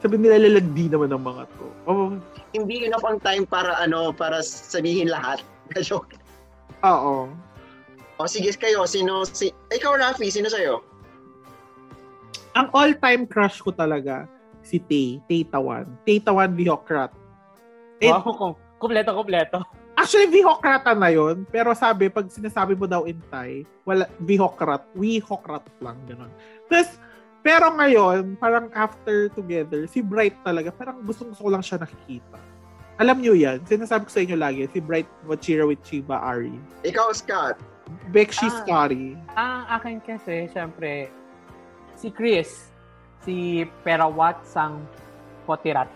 [0.00, 1.66] Sabi nila lalandi naman ng mga to.
[1.84, 2.16] Oh,
[2.56, 5.44] Hindi enough ang time para ano, para sabihin lahat.
[5.86, 6.16] Joke.
[6.82, 7.28] oo.
[8.16, 10.84] O sige kayo, sino, si, ikaw Rafi, sino sa'yo?
[12.52, 14.28] Ang all-time crush ko talaga,
[14.60, 15.22] si Tay.
[15.24, 15.86] Tay Tawan.
[16.04, 17.12] Tay Tawan Vihokrat.
[18.00, 19.64] Eh, Wow, kum- kumpleto, kumpleto.
[19.96, 24.84] Actually, Vihokrata na yon Pero sabi, pag sinasabi mo daw in Thai, wala, Vihokrat.
[24.96, 26.32] Vihokrat lang, gano'n.
[26.68, 26.96] Tapos,
[27.40, 32.36] pero ngayon, parang after together, si Bright talaga, parang gusto gusto ko lang siya nakikita.
[33.00, 36.52] Alam niyo yan, sinasabi ko sa inyo lagi, si Bright Wachira with Chiba Ari.
[36.84, 37.56] Ikaw, Scott.
[38.12, 38.56] Bekshi Ah.
[38.60, 39.16] Story.
[39.34, 41.08] Ang akin kasi, syempre,
[41.96, 42.68] si Chris,
[43.24, 44.84] si Perawat Sang
[45.48, 45.88] Potirat.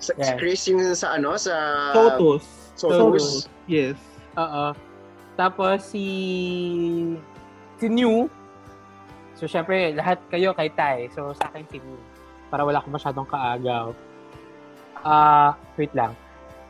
[0.00, 0.24] Sa, Yeah.
[0.24, 1.54] Si Chris yung sa ano, sa...
[1.92, 2.44] Sotos.
[2.76, 3.48] Sotos.
[3.64, 3.96] Yes.
[4.36, 4.76] Oo.
[5.36, 6.04] Tapos si
[7.80, 8.28] si New.
[9.36, 11.12] So syempre lahat kayo kay Tai.
[11.12, 11.78] So sa akin si.
[12.48, 13.92] Para wala akong masyadong kaagaw.
[15.04, 16.16] Ah, wait lang.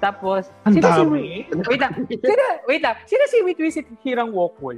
[0.02, 1.24] Tapos Ang sino si dami.
[1.48, 1.92] Wait lang.
[2.04, 2.94] Sino, wait lang.
[3.08, 4.76] Sino si Witwisit Hirang Wokul?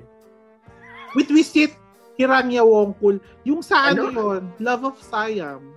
[1.17, 1.73] With Wisit,
[2.21, 3.23] Hiranya Wongkul.
[3.47, 4.21] Yung sa ano, Ano?
[4.37, 4.43] yun?
[4.61, 5.73] Love of Siam.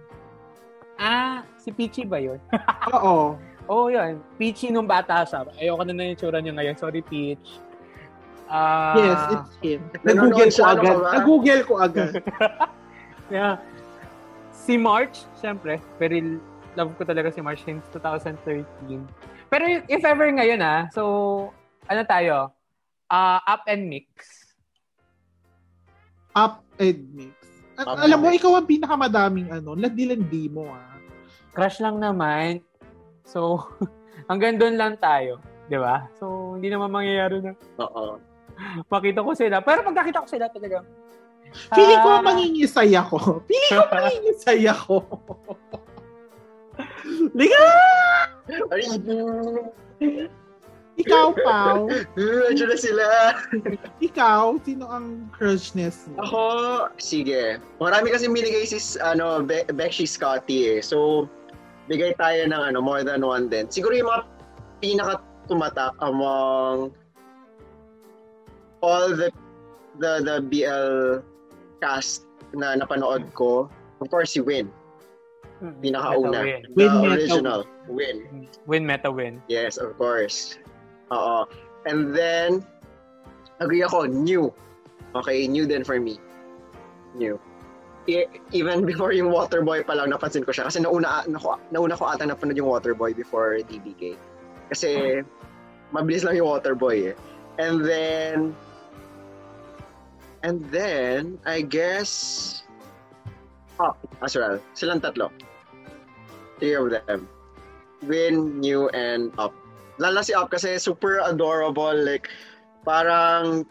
[1.00, 2.38] Ah, si Peachy ba 'yon?
[2.98, 3.38] Oo.
[3.70, 4.20] Oo, oh, yun.
[4.36, 5.48] Peachy nung bata siya.
[5.56, 6.76] Ayoko na na yung tsura niya ngayon.
[6.76, 7.62] Sorry, Peach.
[8.52, 9.80] Ah, yes, it's him.
[10.04, 10.96] Nag-google ko siya, ano agad.
[10.98, 11.10] ba?
[11.16, 12.12] Nag-google ko agad.
[13.32, 13.64] Yeah.
[14.52, 16.20] Si March, syempre, very
[16.76, 18.68] love ko talaga si March since 2013.
[19.48, 21.48] Pero if ever ngayon ah, so
[21.88, 22.52] ano tayo?
[23.08, 24.12] Ah, up and mix.
[26.32, 27.36] Up and mix.
[27.76, 28.40] At Up alam and mo, mix.
[28.40, 30.96] ikaw ang pinakamadaming ano, landi-landi mo ah.
[31.52, 32.60] Crush lang naman.
[33.24, 33.64] So
[34.32, 36.04] hanggang doon lang tayo, 'di ba?
[36.20, 38.20] So hindi naman mangyayari na Oo.
[38.88, 39.62] Makita ko sila.
[39.62, 40.86] Pero pag nakita ko sila talaga.
[41.52, 43.18] Feeling ko ah, mangingisay ako.
[43.50, 44.96] Feeling ko mangingisay ako.
[47.38, 47.66] Liga!
[51.02, 51.90] Ikaw, Pao.
[52.20, 53.06] Medyo na sila.
[54.04, 56.22] Ikaw, sino ang crushness mo?
[56.22, 56.44] Ako,
[57.02, 57.58] sige.
[57.82, 60.80] Marami kasi binigay si ano, Be- Bekshi Scotty eh.
[60.84, 61.26] So,
[61.90, 63.72] bigay tayo ng ano, more than one din.
[63.72, 64.24] Siguro yung mga
[64.84, 65.14] pinaka
[65.50, 66.94] tumatak among
[68.82, 69.30] all the
[70.02, 71.22] the the BL
[71.82, 73.70] cast na napanood ko.
[74.02, 74.70] Of course, si Win.
[75.62, 76.42] Pinakauna.
[76.42, 77.62] Meta The Win, Meta original.
[77.88, 78.18] Win.
[78.34, 78.48] win.
[78.66, 79.42] Win, meta win.
[79.46, 80.58] Yes, of course.
[81.14, 81.46] Oo.
[81.86, 82.66] And then,
[83.62, 84.50] agree ako, new.
[85.14, 86.18] Okay, new din for me.
[87.14, 87.38] New.
[88.10, 90.66] E- even before yung Waterboy pa lang, napansin ko siya.
[90.66, 94.18] Kasi nauna, naku, nauna ko ata napanood yung Waterboy before DBK.
[94.74, 95.22] Kasi,
[95.94, 97.16] mabilis lang yung Waterboy eh.
[97.62, 98.58] And then,
[100.44, 102.64] and then, I guess,
[103.82, 104.62] Up as well.
[104.78, 105.34] Silang tatlo.
[106.62, 107.26] Three of them.
[108.06, 109.58] Win, New, and Up.
[109.98, 111.94] Lalo si Up kasi super adorable.
[111.94, 112.30] Like,
[112.86, 113.66] parang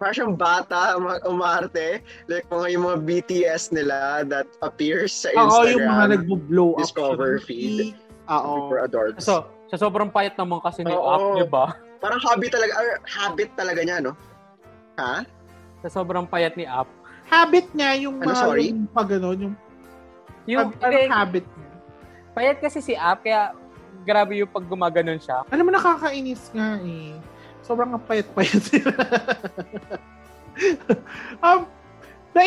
[0.00, 2.00] parang siyang bata ma- umarte.
[2.32, 5.68] Like, mga yung mga BTS nila that appears sa Oo, Instagram.
[5.68, 6.80] yung mga nagbo-blow up.
[6.80, 7.92] Discover feed.
[8.32, 8.72] Oo.
[8.72, 9.14] Super adored.
[9.20, 11.04] So, sa sobrang payat naman kasi ni Oo.
[11.04, 11.76] Up, di ba?
[12.02, 14.12] parang hobby talaga, or habit talaga niya, no?
[14.98, 15.22] Ha?
[15.82, 16.86] Sa sobrang payat ni Up.
[17.26, 18.64] Habit niya yung Ano, mga sorry?
[18.70, 19.54] yung pag ano, yung
[20.42, 21.70] Yung, pag, hindi, habit niya.
[22.34, 23.54] payat kasi si Up, kaya
[24.02, 25.46] grabe yung pag gumaganon siya.
[25.50, 27.14] Alam mo, nakakainis nga eh.
[27.62, 28.94] Sobrang ang payat-payat nila.
[31.46, 31.60] um,
[32.34, 32.40] na,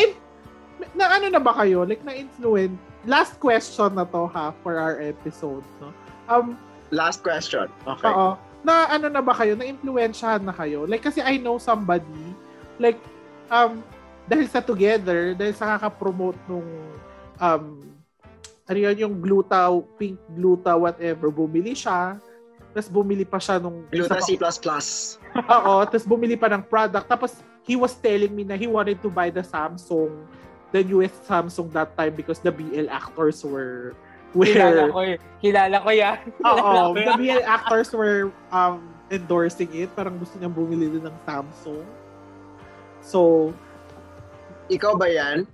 [0.92, 1.88] na ano na ba kayo?
[1.88, 2.76] Like, na-influence?
[3.08, 5.64] Last question na to ha, for our episode.
[5.80, 5.88] No?
[6.28, 6.60] Um,
[6.92, 7.70] Last question.
[7.82, 8.12] Okay.
[8.12, 8.36] Oo.
[8.66, 9.56] Na ano na ba kayo?
[9.56, 10.84] Na-influensyahan na kayo?
[10.84, 12.34] Like, kasi I know somebody,
[12.76, 12.98] like,
[13.50, 13.82] um,
[14.26, 16.66] dahil sa Together, dahil sa kakapromote nung,
[17.38, 17.64] um,
[18.66, 22.18] ano yun, yung gluta, pink gluta, whatever, bumili siya.
[22.74, 23.86] Tapos bumili pa siya nung...
[23.88, 24.36] Gluta C++.
[24.36, 24.52] pa-
[25.56, 27.06] Oo, tapos bumili pa ng product.
[27.06, 30.26] Tapos he was telling me na he wanted to buy the Samsung,
[30.74, 33.94] the newest Samsung that time because the BL actors were
[34.36, 35.16] Kilala were ko eh.
[35.40, 36.18] Kilala ko yan.
[36.50, 37.12] Oo, Kilala the.
[37.16, 39.88] BL actors were um endorsing it.
[39.96, 41.86] Parang gusto niyang bumili din ng Samsung.
[43.06, 43.54] So,
[44.66, 45.46] Ikaw ba yan?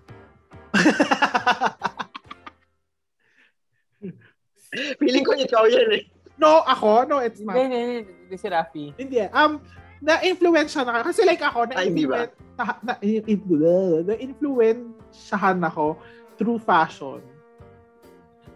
[4.96, 6.08] Feeling ko ikaw yan eh.
[6.40, 7.60] no, ako, no, it's not.
[7.60, 8.12] Hindi, hindi, hindi.
[8.24, 8.96] Hindi si Rafi.
[8.96, 9.20] Hindi.
[9.36, 9.60] Um,
[10.00, 16.00] na-influence siya na Kasi like ako, na-influence, na, na-influensyahan ako
[16.40, 17.20] through fashion.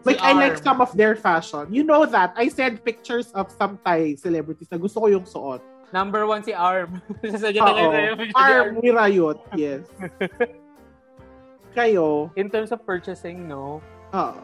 [0.09, 1.66] Like, I like some of their fashion.
[1.68, 2.30] You know that.
[2.38, 5.59] I send pictures of some Thai celebrities na gusto ko yung suot.
[5.92, 6.99] Number one si Arm.
[7.22, 8.12] Sasadya na kayo sa'yo.
[8.35, 9.87] Arm Wirayot, yes.
[11.77, 13.85] Kayo, In terms of purchasing, no.
[14.16, 14.40] Oo.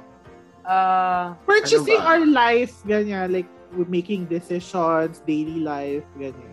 [0.62, 2.10] Ah, Purchasing Ano ba?
[2.12, 6.52] our life, ganyan, like, we're making decisions, daily life, ganyan.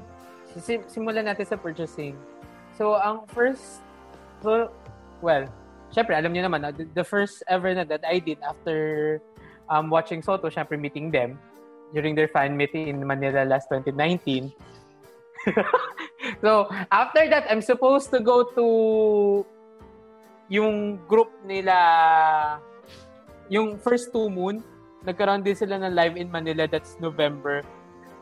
[0.58, 2.15] sim- simulan natin sa purchasing.
[2.80, 3.84] So, ang first,
[4.39, 4.71] so,
[5.19, 5.45] well,
[5.91, 9.19] syempre, alam niyo naman, ah, the, the first ever na that I did after
[9.67, 11.36] um, watching Soto, syempre meeting them
[11.91, 14.47] during their fan meeting in Manila last 2019.
[16.43, 18.65] so, after that, I'm supposed to go to
[20.49, 21.75] yung group nila,
[23.47, 24.63] yung first two moon,
[25.06, 27.63] nagkaroon din sila ng live in Manila, that's November.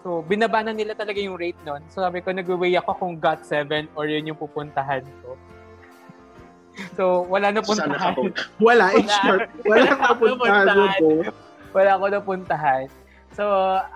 [0.06, 1.82] So, binaba na nila talaga yung rate nun.
[1.90, 5.36] So, sabi ko, nag-weigh ako kung GOT7 or yun yung pupuntahan ko.
[6.94, 8.14] So, wala na puntahan.
[8.62, 9.18] Wala, in Wala.
[9.26, 9.50] short.
[9.66, 10.68] Wala Wala na puntahan
[11.02, 11.34] puntahan.
[11.74, 12.86] wala ako napuntahan.
[13.34, 13.44] So,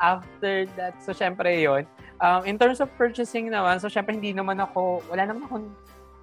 [0.02, 1.86] after that, so syempre yon
[2.22, 5.56] um, in terms of purchasing naman, so syempre hindi naman ako, wala naman ako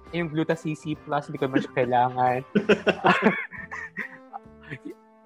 [0.09, 2.39] yung Gluta-CC Plus, hindi ko naman siya kailangan.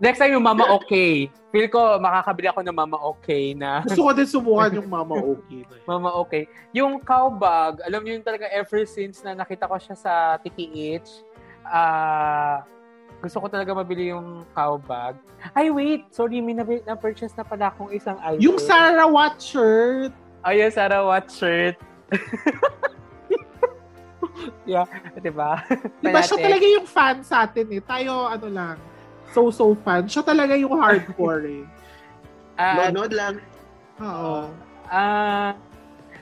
[0.04, 1.32] Next time yung Mama Okay.
[1.56, 5.64] Feel ko makakabili ako ng Mama Okay na Gusto ko din subukan yung Mama Okay
[5.64, 5.88] na yun.
[5.96, 6.44] Mama Okay.
[6.76, 11.24] Yung cow bag, alam niyo yung talaga ever since na nakita ko siya sa TTH,
[11.64, 12.68] ah
[13.24, 15.16] gusto ko talaga mabili yung cow bag.
[15.56, 16.12] Ay, wait!
[16.12, 18.44] Sorry, may nabi- na-purchase na pala akong isang item.
[18.44, 20.12] Yung Sarah Watt shirt.
[20.44, 21.80] Ay, yung Sarah Watt shirt.
[24.68, 24.84] yeah,
[25.24, 25.64] diba?
[26.04, 27.80] Diba siya talaga yung fan sa atin eh.
[27.80, 28.76] Tayo, ano lang,
[29.32, 30.04] so-so fan.
[30.06, 31.64] Siya talaga yung hardcore eh.
[32.60, 33.40] Ah, Nood lang.
[34.04, 34.52] Oo.
[34.92, 35.56] Ah,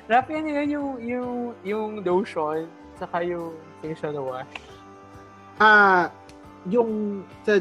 [0.05, 1.31] Rafi, ano yun yung, yung,
[1.65, 2.69] yung lotion,
[3.01, 4.47] saka yung facial wash.
[5.57, 6.13] Ah,
[6.69, 7.57] yung, sa,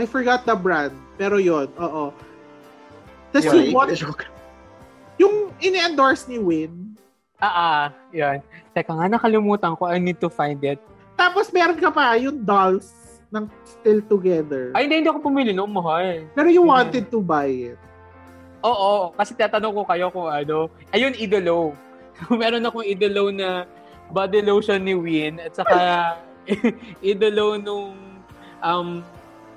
[0.00, 2.14] I forgot the brand, pero yon oo.
[3.30, 3.54] Tapos Yun.
[3.54, 3.92] yung, what,
[5.60, 6.90] ini-endorse ni Win,
[7.40, 8.44] Ah, ah, yun.
[8.76, 9.88] Teka nga, nakalimutan ko.
[9.88, 10.76] I need to find it.
[11.16, 12.92] tapos meron ka pa yung dolls
[13.28, 14.72] ng Still Together.
[14.76, 16.24] Ay, hindi, hindi ako pumili noong mahal.
[16.32, 17.80] Pero you wanted to buy it.
[18.60, 20.68] Oo, kasi tatanong ko kayo kung ano.
[20.92, 21.72] Ayun, Idolo.
[22.40, 23.64] Meron akong Idolo na
[24.12, 25.76] body lotion ni Win at saka
[27.04, 27.96] Idolo nung
[28.60, 29.00] um,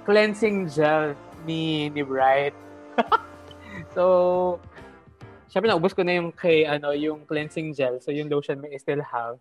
[0.08, 2.56] cleansing gel ni ni Bright.
[3.96, 4.60] so,
[5.54, 8.02] syempre naubos ko na yung kay ano, yung cleansing gel.
[8.02, 9.38] So, yung lotion may still have.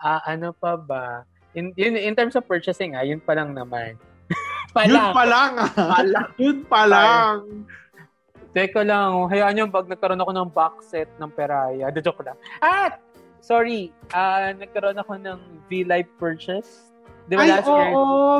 [0.00, 1.28] Ah, ano pa ba?
[1.52, 4.00] In, in, in terms of purchasing, ah, yun pa lang naman.
[4.74, 5.12] pa Yun lang.
[5.12, 5.68] pa lang ah.
[6.40, 7.68] Yun pa lang.
[8.56, 12.36] Teka lang, hayaan nyo, pag nagkaroon ako ng box set ng Peraya, the joke lang.
[12.64, 13.00] At,
[13.44, 15.38] sorry, ah nagkaroon ako ng
[15.68, 16.92] V-Live purchase.
[17.28, 17.92] Di ba Ay, last oo, year?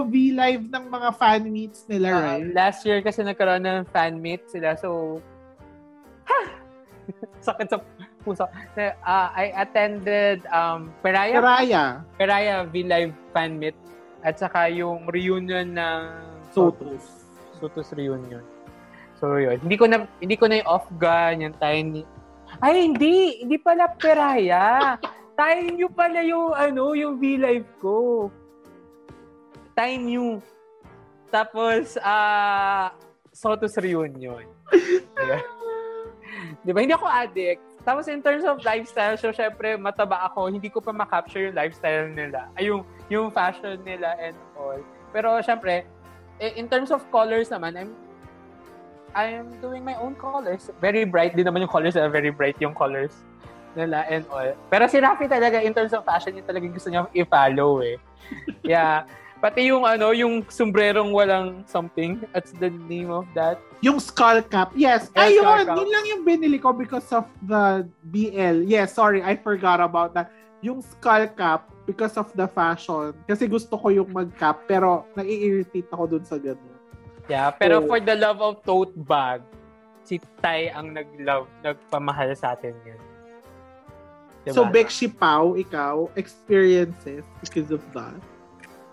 [0.09, 2.49] V-Live ng mga fan meets nila, ah, right?
[2.57, 5.21] last year kasi nagkaroon ng fan meet sila, so,
[6.25, 6.62] ha!
[7.47, 7.79] Sakit sa
[8.23, 8.47] puso.
[9.03, 11.85] Ah, I attended um, Peraya, Karaya.
[12.17, 13.75] Peraya V-Live fan meet
[14.23, 16.03] at saka yung reunion ng
[16.55, 17.27] Sotos.
[17.59, 18.43] Sotos reunion.
[19.19, 22.07] So yun, hindi ko na hindi ko na yung off gun, yung tiny.
[22.63, 24.99] Ay hindi, hindi pala Peraya.
[25.39, 28.29] Time new pala yung ano, yung V-Live ko.
[29.75, 30.29] Time new.
[31.33, 32.95] Tapos ah
[33.33, 34.45] Sotos reunion.
[35.17, 35.43] Yeah.
[36.63, 36.79] Di ba?
[36.83, 37.63] Hindi ako addict.
[37.83, 42.07] Tapos in terms of lifestyle, so syempre mataba ako, hindi ko pa ma-capture yung lifestyle
[42.07, 42.47] nila.
[42.55, 44.79] Ay, yung, yung fashion nila and all.
[45.11, 45.83] Pero syempre,
[46.39, 47.91] eh, in terms of colors naman, I'm
[49.13, 50.73] I'm doing my own colors.
[50.81, 52.01] Very bright din naman yung colors.
[52.01, 52.09] eh.
[52.09, 53.13] Very bright yung colors
[53.77, 54.57] nila and all.
[54.73, 57.97] Pero si Rafi talaga, in terms of fashion, yung talagang gusto niya i-follow eh.
[58.65, 59.05] Yeah.
[59.43, 62.23] Pati yung ano, yung sombrerong walang something.
[62.31, 63.59] That's the name of that.
[63.83, 64.71] Yung skull cap.
[64.79, 65.11] Yes.
[65.19, 67.83] Yeah, Ayun, yun lang yung binili ko because of the
[68.15, 68.63] BL.
[68.71, 70.31] Yes, sorry, I forgot about that.
[70.63, 73.19] Yung skull cap because of the fashion.
[73.27, 76.79] Kasi gusto ko yung mag-cap pero nai-irritate ako dun sa ganun.
[77.27, 77.87] Yeah, pero Oh.
[77.91, 79.43] for the love of tote bag,
[80.07, 83.03] si Tay ang nag-love, nagpamahal sa atin yun.
[84.47, 84.55] Diba?
[84.55, 88.15] So, Bekshi Pau, ikaw, experiences because of that.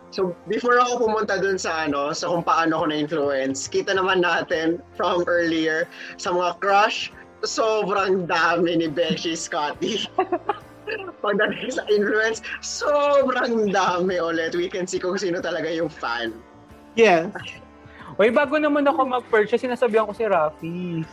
[0.09, 4.81] So, before ako pumunta dun sa ano, sa kung paano ako na-influence, kita naman natin
[4.97, 5.85] from earlier
[6.17, 7.13] sa mga crush,
[7.45, 10.09] sobrang dami ni Beshi Scotty.
[11.23, 14.57] Pagdating sa influence, sobrang dami ulit.
[14.57, 16.33] We can see kung sino talaga yung fan.
[16.97, 17.29] Yes.
[18.17, 21.05] Uy, bago naman ako mag-purchase, sinasabihan ko si Rafi.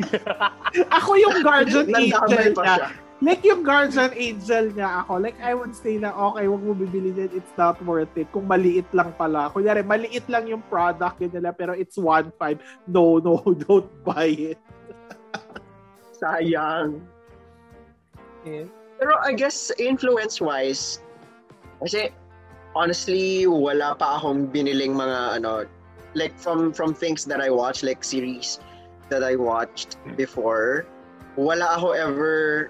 [0.96, 2.88] Ako yung guardian angel Nandamay pa niya.
[3.24, 5.24] Like yung guardian angel niya ako.
[5.24, 7.32] Like I would say na okay, wag mo bibili din.
[7.32, 8.28] It's not worth it.
[8.28, 9.48] Kung maliit lang pala.
[9.48, 12.60] Kunyari, maliit lang yung product yun nila pero it's 1.5.
[12.92, 14.60] No, no, don't buy it.
[16.20, 17.00] Sayang.
[18.44, 18.68] Yeah.
[19.00, 21.04] Pero I guess influence-wise,
[21.80, 22.12] kasi
[22.76, 25.64] honestly, wala pa akong biniling mga ano,
[26.16, 28.60] like from from things that I watch, like series
[29.08, 30.88] that I watched before,
[31.36, 32.68] wala ako ever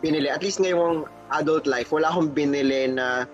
[0.00, 0.30] binili.
[0.30, 3.26] At least ngayong adult life, wala akong binili na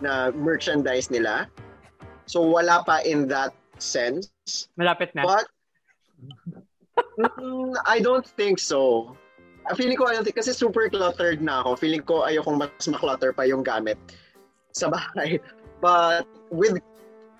[0.00, 1.50] na merchandise nila.
[2.28, 4.30] So wala pa in that sense.
[4.76, 5.24] Malapit na.
[5.24, 5.46] But
[7.18, 9.14] mm, I don't think so.
[9.68, 11.76] Ah, Feeling ko, I don't think, kasi super cluttered na ako.
[11.76, 13.98] Feeling ko ayokong mas maklutter pa yung gamit
[14.72, 15.40] sa bahay.
[15.84, 16.82] But with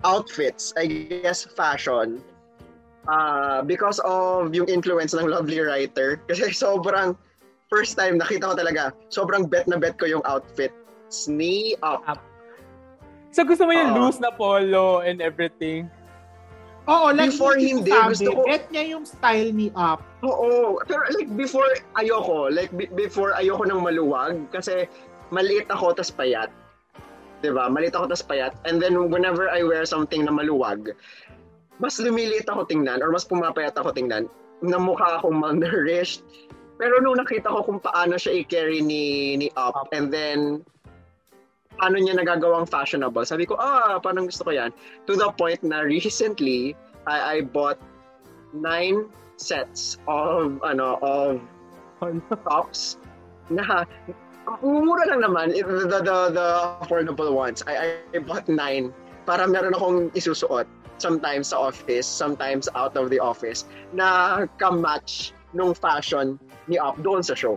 [0.06, 2.22] outfits, I guess fashion,
[3.10, 6.20] uh, because of yung influence ng lovely writer.
[6.30, 7.18] Kasi sobrang,
[7.68, 10.72] first time nakita ko talaga, sobrang bet na bet ko yung outfit.
[11.08, 12.04] Snee up.
[12.04, 12.20] Up.
[13.32, 14.08] So gusto mo yung Oo.
[14.08, 15.88] loose na polo and everything?
[16.88, 20.00] Oo, like Before yung hindi, sabi, gusto ko- bet niya yung style ni Up.
[20.24, 20.80] Oo.
[20.88, 21.68] Pero like before,
[22.00, 22.48] ayoko.
[22.48, 24.40] Like be- before, ayoko ng maluwag.
[24.48, 24.88] Kasi
[25.28, 26.48] maliit ako, tas payat.
[27.44, 27.68] 'Di ba?
[27.68, 28.56] Maliit ako, tas payat.
[28.64, 30.96] And then whenever I wear something na maluwag,
[31.76, 34.26] mas lumiliit ako tingnan or mas pumapayat ako tingnan.
[34.64, 36.24] Na mukha akong malnourished.
[36.78, 40.62] Pero nung nakita ko kung paano siya i-carry ni, ni Up, and then
[41.74, 44.70] paano niya nagagawang fashionable, sabi ko, ah, parang gusto ko yan.
[45.10, 47.78] To the point na recently, I, I bought
[48.54, 51.38] nine sets of ano of
[52.46, 52.98] tops
[53.50, 53.86] na
[54.62, 56.48] mura lang naman the, the, the, the
[56.82, 57.62] affordable ones.
[57.66, 58.90] I, I bought nine
[59.26, 60.66] para meron akong isusuot
[60.98, 67.24] sometimes sa office sometimes out of the office na ka-match nung fashion ni Up doon
[67.24, 67.56] sa show.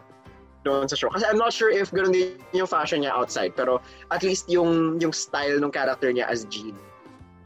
[0.63, 1.09] Doon sa show.
[1.11, 4.97] Kasi I'm not sure if ganoon din yung fashion niya outside pero at least yung
[5.03, 6.75] yung style ng character niya as Jean.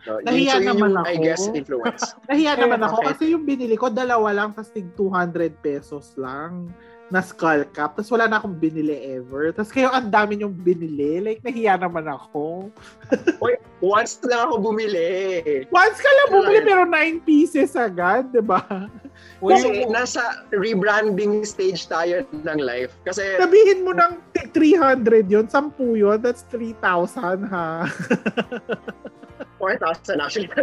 [0.05, 1.09] So, yun, Nahiya so yun naman yung, ako.
[1.09, 2.03] I guess influence.
[2.29, 6.69] Nahiya naman ako kasi yung binili ko, dalawa lang, tapos tig 200 pesos lang
[7.13, 7.93] na skull cap.
[7.93, 9.53] Tapos wala na akong binili ever.
[9.53, 11.21] Tapos kayo ang dami yung binili.
[11.21, 12.73] Like, nahiya naman ako.
[13.85, 18.89] once lang ako bumili Once ka lang bumili, pero 9 pieces agad, di ba?
[19.37, 22.97] Kasi nasa rebranding stage tayo ng life.
[23.05, 27.85] Kasi, Sabihin mo ng tig 300 yun, 10 yun, that's 3,000 ha.
[29.61, 30.49] 4,000 actually.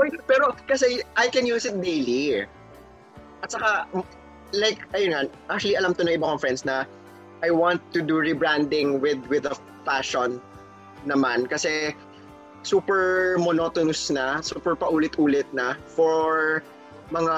[0.00, 2.48] Oy, pero kasi I can use it daily.
[3.44, 3.84] At saka,
[4.56, 5.22] like, ayun nga,
[5.52, 6.88] actually alam to na iba kong friends na
[7.44, 9.52] I want to do rebranding with with a
[9.84, 10.40] fashion
[11.04, 11.92] naman kasi
[12.64, 16.64] super monotonous na, super paulit-ulit na for
[17.12, 17.36] mga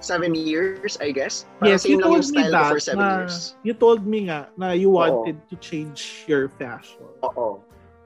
[0.00, 1.44] seven years, I guess.
[1.60, 2.72] Parang Yes, same you lang yung told me style ko that.
[2.72, 3.36] for seven na, years.
[3.60, 4.96] You told me nga na you Oo.
[4.96, 7.04] wanted to change your fashion.
[7.20, 7.60] Oo.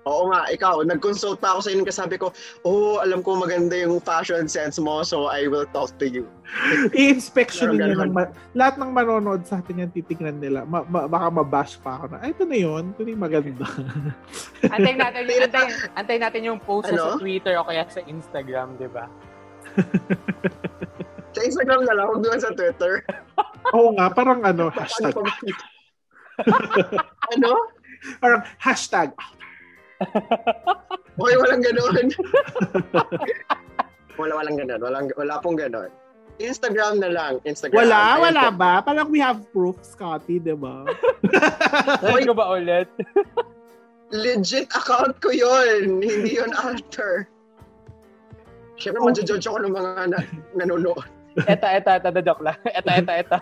[0.08, 2.32] Oo nga, ikaw, nag-consult pa ako sa inyo kasi sabi ko,
[2.64, 6.24] oh, alam ko maganda yung fashion sense mo, so I will talk to you.
[6.96, 8.08] I-inspection ganun.
[8.08, 10.64] ng ma- lahat ng manonood sa atin yan titignan nila.
[10.64, 12.96] Ma- ma- baka mabash pa ako na, ay, ito na yun.
[12.96, 13.66] Ito na yung maganda.
[14.74, 17.20] Antayin natin, antayin, antayin natin yung post na sa Ano?
[17.20, 19.04] Twitter o kaya sa Instagram, di ba?
[21.30, 23.06] Sa Instagram na lang, huwag doon sa Twitter.
[23.70, 25.14] Oo nga, parang ano, hashtag.
[27.30, 27.50] ano?
[28.18, 29.14] Parang hashtag.
[31.20, 32.06] Okay, walang ganon.
[34.20, 34.80] wala, walang ganon.
[34.80, 35.92] Walang, wala pong ganon.
[36.40, 37.34] Instagram na lang.
[37.44, 37.84] Instagram.
[37.84, 38.72] Wala, Ayun wala ba?
[38.80, 40.88] Parang we have proof, Scotty, di ba?
[42.00, 42.88] Ay, ko ba ulit?
[44.08, 47.28] Legit account ko yon Hindi yon alter.
[48.80, 49.12] Siyempre, Oh.
[49.12, 49.36] oh.
[49.36, 50.18] ako ng mga na,
[50.56, 51.04] nanonood.
[51.44, 52.56] Eta, eta, eta, the joke lang.
[52.64, 53.38] Eta, eta, eta.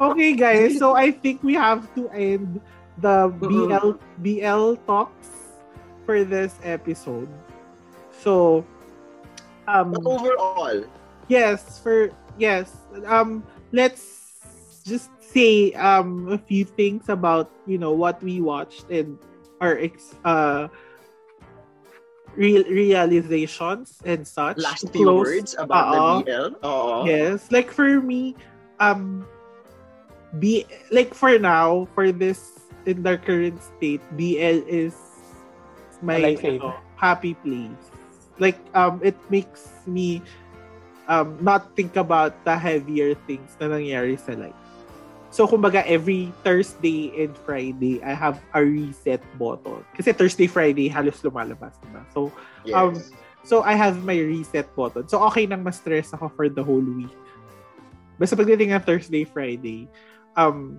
[0.00, 0.80] Okay, guys.
[0.80, 2.58] So, I think we have to end
[2.98, 3.28] the.
[3.40, 5.28] BL BL talks
[6.04, 7.28] for this episode.
[8.10, 8.64] So,
[9.68, 10.84] um, But overall,
[11.28, 12.74] yes, for yes,
[13.06, 14.20] um, let's
[14.84, 19.16] just say um a few things about you know what we watched and
[19.62, 20.66] our ex uh
[22.34, 24.58] real realizations and such.
[24.58, 26.24] last few Close- words about Oo.
[26.24, 26.50] the BL.
[26.66, 27.04] Oo.
[27.06, 28.34] Yes, like for me,
[28.80, 29.24] um,
[30.40, 32.51] be like for now, for this
[32.86, 34.96] in the current state, BL is
[36.02, 37.84] my ano, happy place.
[38.38, 40.22] Like um, it makes me
[41.06, 44.56] um not think about the heavier things na nangyari sa life.
[45.32, 49.80] So, kumbaga, every Thursday and Friday, I have a reset button.
[49.96, 52.04] Kasi Thursday, Friday, halos lumalabas, diba?
[52.12, 52.28] So,
[52.68, 52.76] Yes.
[52.76, 52.94] Um,
[53.42, 55.08] So, I have my reset button.
[55.10, 57.10] So, okay nang ma-stress ako for the whole week.
[58.14, 59.90] Basta pagdating ng Thursday, Friday,
[60.38, 60.78] um,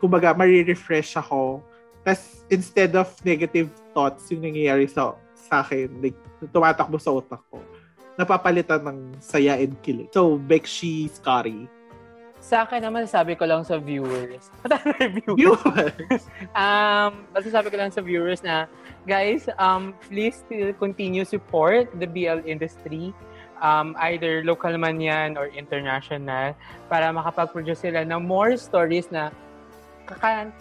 [0.00, 1.64] kumbaga, marirefresh ako.
[2.06, 6.18] Tapos, instead of negative thoughts yung nangyayari sa, sa akin, like,
[6.52, 7.58] tumatakbo sa utak ko,
[8.16, 10.08] napapalitan ng saya and kilig.
[10.12, 11.68] So, Bekshi Scary.
[12.40, 14.52] Sa akin naman, sabi ko lang sa viewers.
[15.26, 15.34] viewers.
[15.34, 16.24] Viewers!
[16.56, 18.70] Um, basta sabi ko lang sa viewers na,
[19.02, 23.10] guys, um, please still continue support the BL industry.
[23.56, 26.52] Um, either local man yan or international
[26.92, 29.32] para makapag-produce sila ng more stories na
[30.06, 30.54] kaka...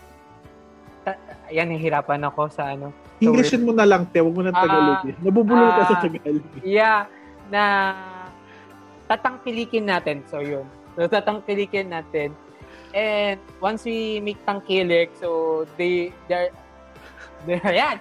[1.06, 2.90] ta- Ayan, nahihirapan ako sa ano.
[3.22, 4.20] Englishin mo na lang, te.
[4.20, 5.06] Huwag mo nang Tagalog.
[5.08, 5.16] eh.
[5.22, 6.44] Nabubulol ka sa ah, Tagalog.
[6.66, 7.00] Yeah,
[7.54, 7.64] na
[9.08, 10.26] tatangkilikin natin.
[10.28, 10.66] So, yun.
[10.98, 12.34] So, tatangkilikin natin.
[12.96, 16.50] And once we make tangkilik, so they, they're,
[17.46, 18.00] they're, yan.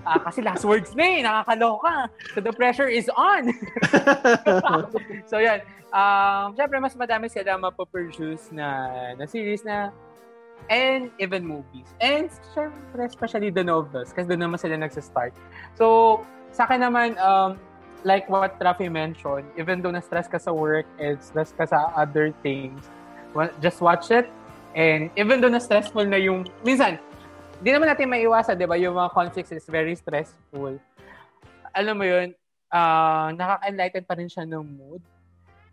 [0.00, 2.08] Ah, kasi last words na eh, nakakaloka.
[2.32, 3.52] So the pressure is on.
[5.30, 5.60] so yan.
[5.92, 9.92] Um, Siyempre, mas madami sila mapoproduce na, na series na
[10.68, 11.88] and even movies.
[12.00, 15.32] And syempre, especially the novels kasi doon naman sila nagsa-start.
[15.78, 16.20] So,
[16.52, 17.56] sa akin naman, um,
[18.04, 22.34] like what Rafi mentioned, even though na-stress ka sa work and stress ka sa other
[22.44, 22.84] things,
[23.60, 24.28] just watch it.
[24.74, 26.98] And even though na-stressful na yung, minsan,
[27.60, 28.78] di naman natin maiwasan, di ba?
[28.78, 30.78] Yung mga conflicts is very stressful.
[31.76, 32.34] Alam mo yun,
[32.72, 35.02] uh, nakaka-enlighten pa rin siya ng mood.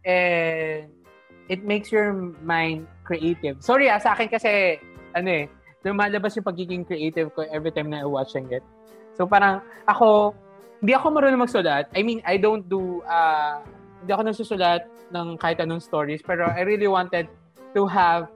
[0.04, 0.92] And
[1.48, 3.60] it makes your mind creative.
[3.64, 4.80] Sorry ah, sa akin kasi,
[5.16, 5.46] ano eh,
[5.84, 8.64] lumalabas yung pagiging creative ko every time na watching it.
[9.16, 10.36] So parang, ako,
[10.84, 11.90] hindi ako marunong magsulat.
[11.96, 13.64] I mean, I don't do, uh,
[14.04, 14.82] hindi ako nagsusulat
[15.16, 17.32] ng kahit anong stories, pero I really wanted
[17.74, 18.30] to have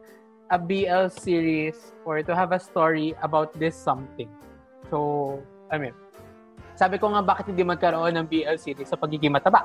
[0.52, 4.28] a BL series or to have a story about this something.
[4.92, 5.40] So,
[5.72, 5.96] I mean,
[6.76, 9.64] sabi ko nga bakit hindi magkaroon ng BL series sa pagiging mataba.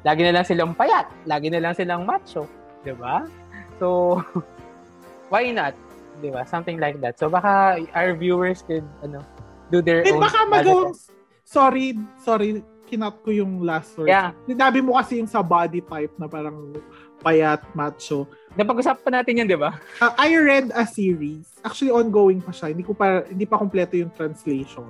[0.00, 1.06] Lagi na lang silang payat.
[1.28, 2.48] Lagi na lang silang macho.
[2.80, 3.28] Di ba?
[3.76, 4.20] So,
[5.32, 5.76] why not?
[6.24, 6.48] Di ba?
[6.48, 7.20] Something like that.
[7.20, 9.20] So, baka our viewers could, ano,
[9.68, 10.24] do their And own...
[10.24, 10.96] baka magawang,
[11.44, 14.08] sorry, sorry, kinat ko yung last word.
[14.08, 14.32] Yeah.
[14.48, 16.74] Sinabi mo kasi yung sa body type na parang
[17.20, 18.24] payat, macho.
[18.56, 19.76] Napag-usapan natin yan, di ba?
[20.00, 21.46] Uh, I read a series.
[21.62, 22.72] Actually, ongoing pa siya.
[22.72, 24.88] Hindi ko pa, hindi pa kompleto yung translation.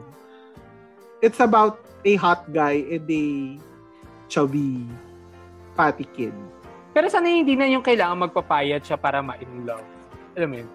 [1.20, 3.24] It's about a hot guy and a
[4.30, 4.86] chubby
[5.74, 6.32] fatty kid.
[6.94, 9.84] Pero sana hindi na yung kailangan magpapayat siya para ma-in love.
[10.38, 10.70] Alam mo yun?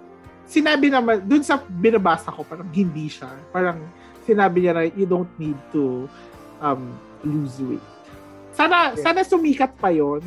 [0.46, 3.32] Sinabi naman, dun sa binabasa ko, parang hindi siya.
[3.50, 3.82] Parang
[4.28, 6.06] sinabi niya na you don't need to
[6.60, 6.94] um,
[7.24, 7.84] lose weight.
[8.56, 9.04] Sana, Yeah.
[9.12, 10.24] sana sumikat pa yon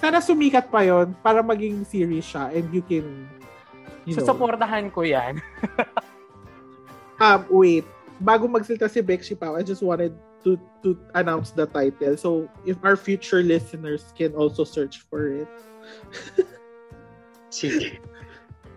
[0.00, 3.28] sana sumikat pa yon para maging series siya and you can
[4.08, 5.40] you know, Susuportahan ko yan.
[7.24, 7.84] um, wait,
[8.16, 12.16] bago magsalita si Bexy Pao, I just wanted to to announce the title.
[12.16, 15.48] So, if our future listeners can also search for it.
[17.50, 17.98] Sige.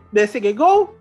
[0.09, 0.93] De, sige, go!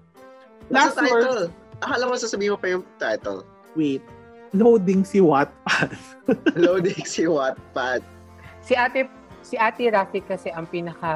[0.68, 1.24] Last Nasa word.
[1.24, 1.48] title.
[1.82, 3.42] Akala mo sasabihin mo pa yung title.
[3.74, 4.04] Wait.
[4.52, 5.96] Loading si Wattpad.
[6.64, 8.04] Loading si Wattpad.
[8.60, 9.08] Si ate,
[9.40, 11.08] si ate Rafi kasi ang pinaka,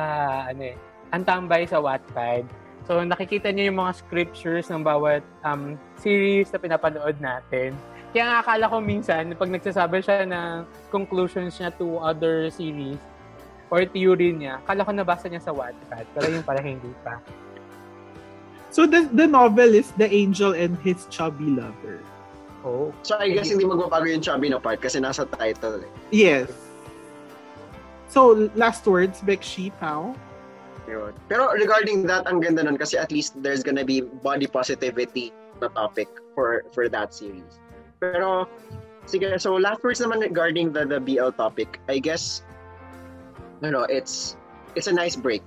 [0.48, 0.76] ano eh,
[1.12, 2.48] ang tambay sa Wattpad.
[2.88, 7.76] So, nakikita niyo yung mga scriptures ng bawat um, series na pinapanood natin.
[8.14, 13.00] Kaya nga akala ko minsan, pag nagsasabi siya ng conclusions niya to other series
[13.70, 16.06] or theory niya, akala ko nabasa niya sa Wattpad.
[16.14, 17.18] Pero yung pala hindi pa.
[18.70, 22.04] So, the, the novel is The Angel and His Chubby Lover.
[22.66, 22.90] Oh.
[23.06, 25.92] So I guess hindi magbabago yung chubby na part kasi nasa title eh.
[26.10, 26.50] Yes.
[28.10, 30.18] So, last words, Bexy Pao.
[30.90, 31.14] Yun.
[31.30, 35.30] Pero regarding that, ang ganda nun kasi at least there's gonna be body positivity
[35.62, 37.62] na topic for for that series.
[38.00, 38.48] Pero,
[39.06, 42.42] sige, so last words naman regarding the, the BL topic, I guess,
[43.62, 44.36] you know, it's
[44.76, 45.42] it's a nice break.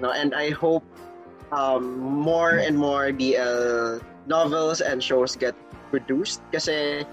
[0.00, 0.84] No, and I hope
[1.52, 5.54] um, more and more BL novels and shows get
[5.90, 7.06] produced kasi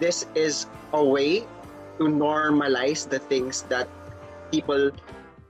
[0.00, 1.46] this is a way
[1.98, 3.86] to normalize the things that
[4.50, 4.90] people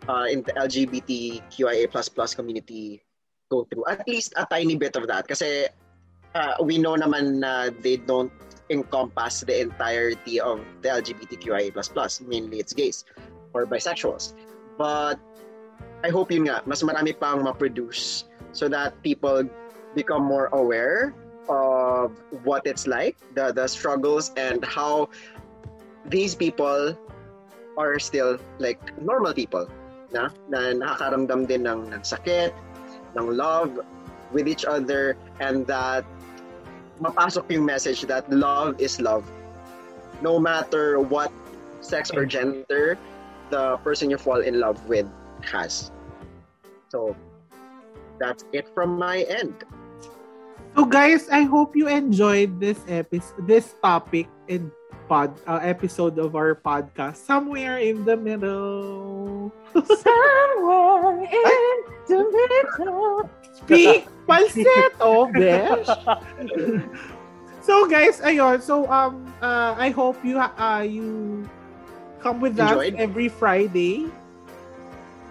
[0.08, 1.88] uh, in the LGBTQIA++
[2.36, 3.02] community
[3.50, 3.84] go through.
[3.88, 5.26] At least a tiny bit of that.
[5.28, 5.68] Kasi
[6.34, 8.32] uh, we know naman na they don't
[8.70, 11.74] encompass the entirety of the LGBTQIA++.
[12.26, 13.04] Mainly it's gays
[13.52, 14.34] or bisexuals.
[14.76, 15.20] But
[16.02, 19.46] I hope yun nga, mas marami pang ma-produce so that people
[19.94, 21.14] become more aware
[21.48, 25.08] of what it's like, the, the struggles and how
[26.08, 26.96] these people
[27.76, 29.68] are still like normal people
[30.12, 32.54] na, na nakakaramdam din ng, ng sakit,
[33.16, 33.78] ng love
[34.32, 36.04] with each other and that
[37.00, 39.24] mapasok yung message that love is love.
[40.22, 41.32] No matter what
[41.80, 42.96] sex or gender
[43.50, 45.06] the person you fall in love with
[45.44, 45.90] has.
[46.88, 47.14] So,
[48.18, 49.64] that's it from my end.
[50.74, 54.74] So guys, I hope you enjoyed this episode, this topic and
[55.06, 57.22] pod uh, episode of our podcast.
[57.22, 59.54] Somewhere in the middle.
[59.74, 61.93] Somewhere in the middle.
[63.54, 65.88] Speak falsetto, besh.
[67.64, 68.60] so guys, ayun.
[68.60, 71.42] So um uh, I hope you ha- uh, you
[72.20, 74.08] come with us every Friday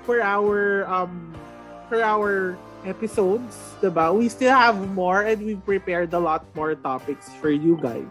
[0.04, 1.34] for our um
[1.90, 4.12] for our episodes, diba?
[4.16, 8.08] We still have more and we've prepared a lot more topics for you guys.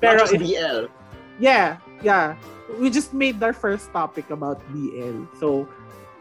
[0.00, 0.90] Pero Not BL.
[1.38, 2.34] yeah, yeah.
[2.80, 5.28] We just made our first topic about BL.
[5.38, 5.68] So,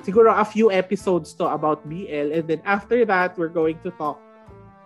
[0.03, 2.33] siguro a few episodes to about BL.
[2.33, 4.19] And then after that, we're going to talk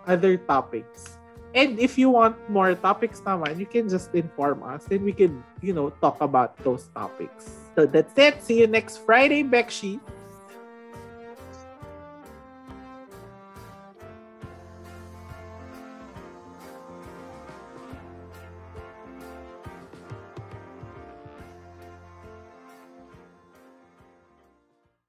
[0.06, 1.18] other topics
[1.56, 5.40] And if you want more topics naman, you can just inform us and we can,
[5.64, 7.48] you know, talk about those topics.
[7.72, 8.44] So that's it.
[8.44, 9.96] See you next Friday, Bekshi.